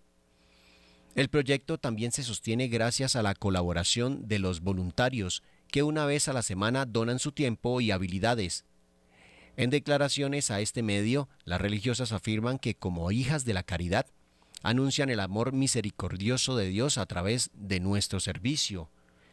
[1.15, 6.29] El proyecto también se sostiene gracias a la colaboración de los voluntarios que una vez
[6.29, 8.65] a la semana donan su tiempo y habilidades.
[9.57, 14.07] En declaraciones a este medio, las religiosas afirman que como hijas de la caridad,
[14.63, 18.91] anuncian el amor misericordioso de Dios a través de nuestro servicio,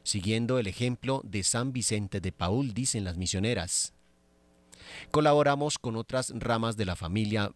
[0.09, 3.93] siguiendo el ejemplo de San Vicente de Paul, dicen las misioneras.
[5.11, 7.51] Colaboramos con otras ramas de la familia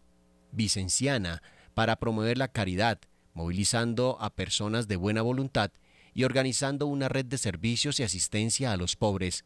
[0.52, 1.42] vicenciana
[1.74, 3.00] para promover la caridad,
[3.34, 5.72] movilizando a personas de buena voluntad
[6.14, 9.44] y organizando una red de servicios y asistencia a los pobres.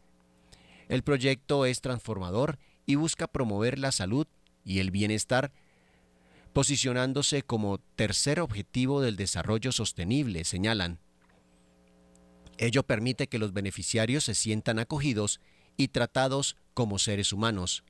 [0.88, 4.26] El proyecto es transformador y busca promover la salud
[4.64, 5.50] y el bienestar,
[6.52, 10.98] posicionándose como tercer objetivo del desarrollo sostenible, señalan.
[12.58, 15.40] Ello permite que los beneficiarios se sientan acogidos
[15.76, 17.84] y tratados como seres humanos.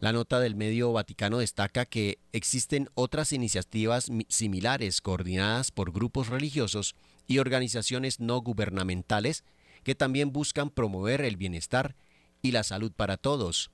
[0.00, 6.94] La nota del medio Vaticano destaca que existen otras iniciativas similares coordinadas por grupos religiosos
[7.26, 9.44] y organizaciones no gubernamentales
[9.84, 11.94] que también buscan promover el bienestar
[12.42, 13.70] y la salud para todos.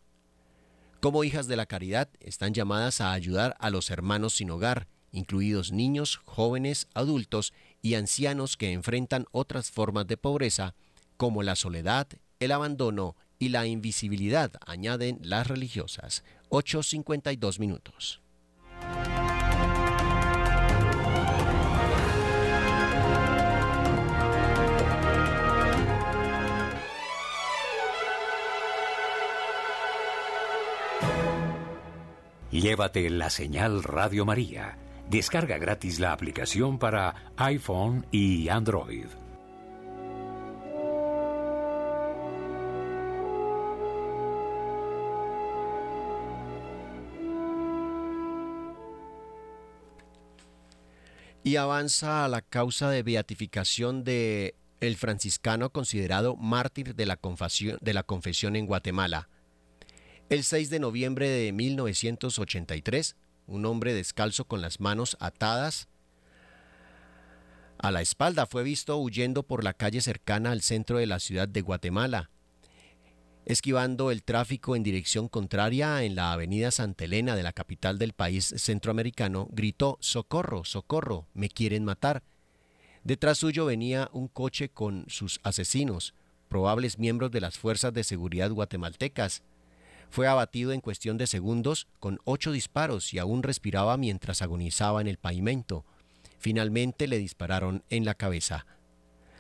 [1.01, 5.73] Como hijas de la caridad, están llamadas a ayudar a los hermanos sin hogar, incluidos
[5.73, 7.53] niños, jóvenes, adultos
[7.83, 10.75] y ancianos que enfrentan otras formas de pobreza,
[11.17, 12.07] como la soledad,
[12.39, 16.25] el abandono y la invisibilidad, añaden las religiosas.
[16.49, 18.21] 8.52 minutos.
[32.53, 39.07] Llévate la señal Radio María Descarga gratis la aplicación para iPhone y Android.
[51.45, 57.79] Y avanza a la causa de beatificación de el franciscano considerado mártir de la, confesión,
[57.81, 59.29] de la confesión en Guatemala.
[60.29, 63.17] El 6 de noviembre de 1983,
[63.53, 65.89] un hombre descalzo con las manos atadas
[67.83, 71.49] a la espalda fue visto huyendo por la calle cercana al centro de la ciudad
[71.49, 72.31] de Guatemala,
[73.45, 78.13] esquivando el tráfico en dirección contraria en la avenida Santa Elena de la capital del
[78.13, 82.23] país centroamericano, gritó Socorro, socorro, me quieren matar.
[83.03, 86.15] Detrás suyo venía un coche con sus asesinos,
[86.49, 89.43] probables miembros de las fuerzas de seguridad guatemaltecas.
[90.13, 95.07] Fue abatido en cuestión de segundos con ocho disparos y aún respiraba mientras agonizaba en
[95.07, 95.87] el pavimento.
[96.39, 98.67] Finalmente le dispararon en la cabeza.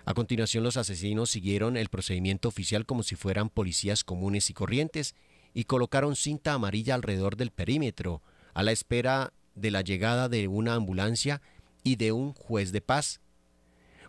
[0.06, 5.14] A continuación los asesinos siguieron el procedimiento oficial como si fueran policías comunes y corrientes
[5.52, 8.22] y colocaron cinta amarilla alrededor del perímetro,
[8.54, 11.42] a la espera de la llegada de una ambulancia
[11.84, 13.20] y de un juez de paz.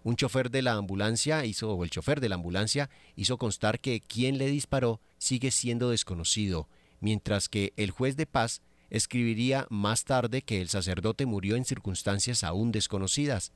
[0.03, 4.37] Un chofer de la ambulancia hizo, el chofer de la ambulancia hizo constar que quien
[4.37, 6.67] le disparó sigue siendo desconocido,
[6.99, 12.43] mientras que el juez de paz escribiría más tarde que el sacerdote murió en circunstancias
[12.43, 13.53] aún desconocidas.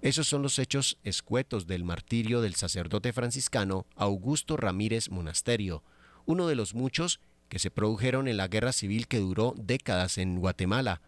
[0.00, 5.82] Esos son los hechos escuetos del martirio del sacerdote franciscano Augusto Ramírez Monasterio,
[6.24, 10.38] uno de los muchos que se produjeron en la guerra civil que duró décadas en
[10.38, 11.02] Guatemala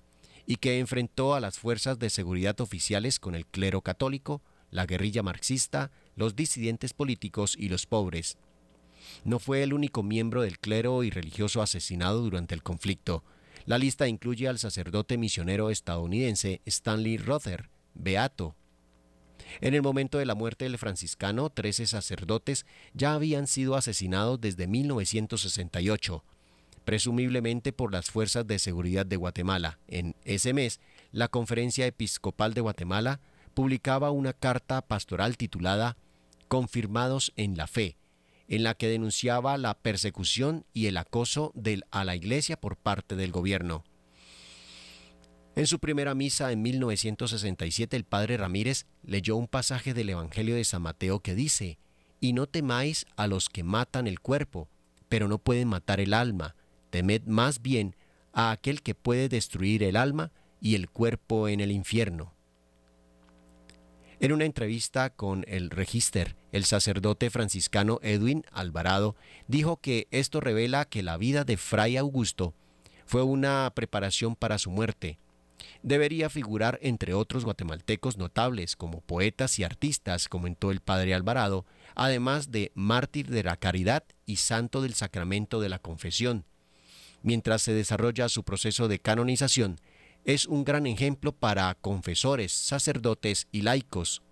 [0.50, 4.42] y que enfrentó a las fuerzas de seguridad oficiales con el clero católico,
[4.72, 8.36] la guerrilla marxista, los disidentes políticos y los pobres.
[9.22, 13.22] No fue el único miembro del clero y religioso asesinado durante el conflicto.
[13.64, 18.56] La lista incluye al sacerdote misionero estadounidense Stanley Rother, beato,
[19.60, 24.66] en el momento de la muerte del franciscano, 13 sacerdotes ya habían sido asesinados desde
[24.66, 26.24] 1968,
[26.90, 29.78] presumiblemente por las fuerzas de seguridad de Guatemala.
[29.86, 30.80] En ese mes,
[31.12, 33.20] la Conferencia Episcopal de Guatemala
[33.54, 35.96] publicaba una carta pastoral titulada
[36.48, 37.96] Confirmados en la Fe,
[38.48, 41.52] en la que denunciaba la persecución y el acoso
[41.92, 43.84] a la Iglesia por parte del gobierno.
[45.54, 50.64] En su primera misa en 1967 el padre Ramírez leyó un pasaje del Evangelio de
[50.64, 51.78] San Mateo que dice,
[52.18, 54.68] Y no temáis a los que matan el cuerpo,
[55.08, 56.56] pero no pueden matar el alma,
[56.90, 57.96] temed más bien
[58.32, 62.32] a aquel que puede destruir el alma y el cuerpo en el infierno.
[64.20, 69.16] En una entrevista con el Register, el sacerdote franciscano Edwin Alvarado
[69.48, 72.52] dijo que esto revela que la vida de Fray Augusto
[73.06, 75.18] fue una preparación para su muerte,
[75.82, 81.64] debería figurar entre otros guatemaltecos notables como poetas y artistas, comentó el padre Alvarado,
[81.94, 86.44] además de mártir de la caridad y santo del sacramento de la confesión.
[87.22, 89.80] Mientras se desarrolla su proceso de canonización,
[90.24, 94.22] es un gran ejemplo para confesores, sacerdotes y laicos.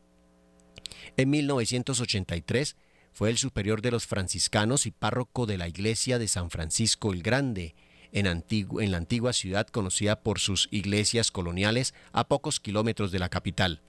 [1.17, 2.77] En 1983
[3.13, 7.23] fue el superior de los franciscanos y párroco de la iglesia de San Francisco el
[7.23, 7.75] Grande,
[8.13, 13.29] en, en, la antigua ciudad conocida por sus iglesias coloniales a pocos kilómetros de la
[13.29, 13.83] capital.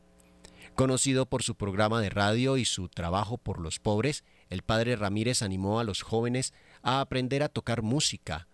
[0.75, 5.41] Conocido por su programa de radio y su trabajo por los pobres, el padre Ramírez
[5.41, 8.48] animó a los jóvenes a aprender a tocar música.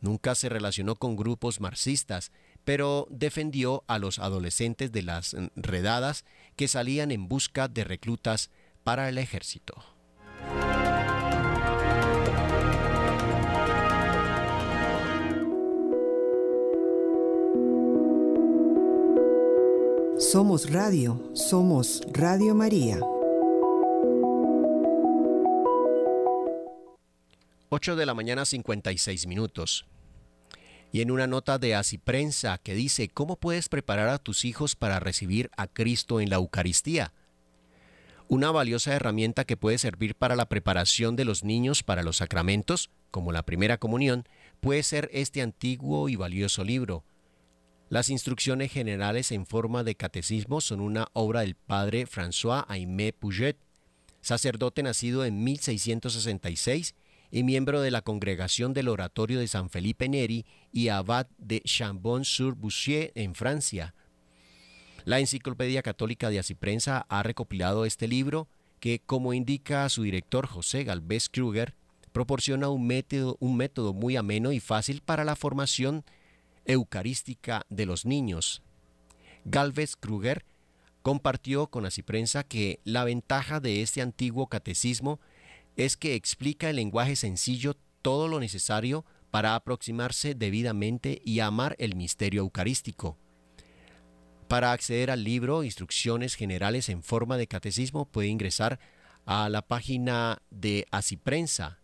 [0.00, 2.32] Nunca se relacionó con grupos marxistas,
[2.64, 6.24] pero defendió a los adolescentes de las redadas
[6.56, 8.50] que salían en busca de reclutas
[8.84, 9.74] para el ejército.
[20.18, 22.98] Somos Radio, somos Radio María.
[27.78, 29.86] 8 de la mañana 56 minutos.
[30.90, 34.74] Y en una nota de Así Prensa que dice, ¿cómo puedes preparar a tus hijos
[34.74, 37.12] para recibir a Cristo en la Eucaristía?
[38.26, 42.90] Una valiosa herramienta que puede servir para la preparación de los niños para los sacramentos,
[43.12, 44.26] como la primera comunión,
[44.58, 47.04] puede ser este antiguo y valioso libro,
[47.90, 53.56] las instrucciones generales en forma de catecismo son una obra del padre François Aimé Puget,
[54.20, 56.96] sacerdote nacido en 1666
[57.30, 63.12] y miembro de la congregación del Oratorio de San Felipe Neri y abad de Chambon-sur-Bouchier
[63.14, 63.94] en Francia.
[65.04, 68.48] La Enciclopedia Católica de Asiprensa ha recopilado este libro
[68.80, 71.74] que, como indica su director José Galvez Kruger,
[72.12, 76.04] proporciona un método, muy ameno y fácil para la formación
[76.64, 78.62] eucarística de los niños.
[79.44, 80.44] Galvez Kruger
[81.02, 85.20] compartió con Prensa que la ventaja de este antiguo catecismo
[85.78, 91.94] es que explica en lenguaje sencillo todo lo necesario para aproximarse debidamente y amar el
[91.94, 93.16] misterio eucarístico.
[94.48, 98.80] Para acceder al libro Instrucciones Generales en forma de catecismo puede ingresar
[99.24, 101.77] a la página de Asiprensa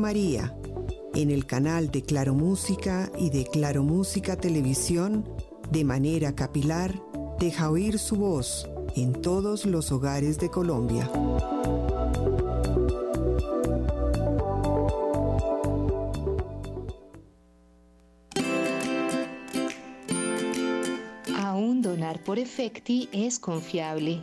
[0.00, 0.56] María,
[1.14, 5.24] en el canal de Claro Música y de Claro Música Televisión,
[5.70, 7.00] de manera capilar,
[7.38, 11.08] deja oír su voz en todos los hogares de Colombia.
[21.36, 24.22] Aún donar por efecti es confiable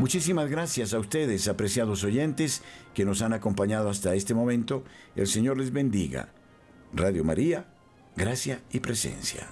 [0.00, 2.62] Muchísimas gracias a ustedes, apreciados oyentes,
[2.94, 4.82] que nos han acompañado hasta este momento.
[5.14, 6.30] El Señor les bendiga.
[6.94, 7.66] Radio María,
[8.16, 9.46] gracia y presencia.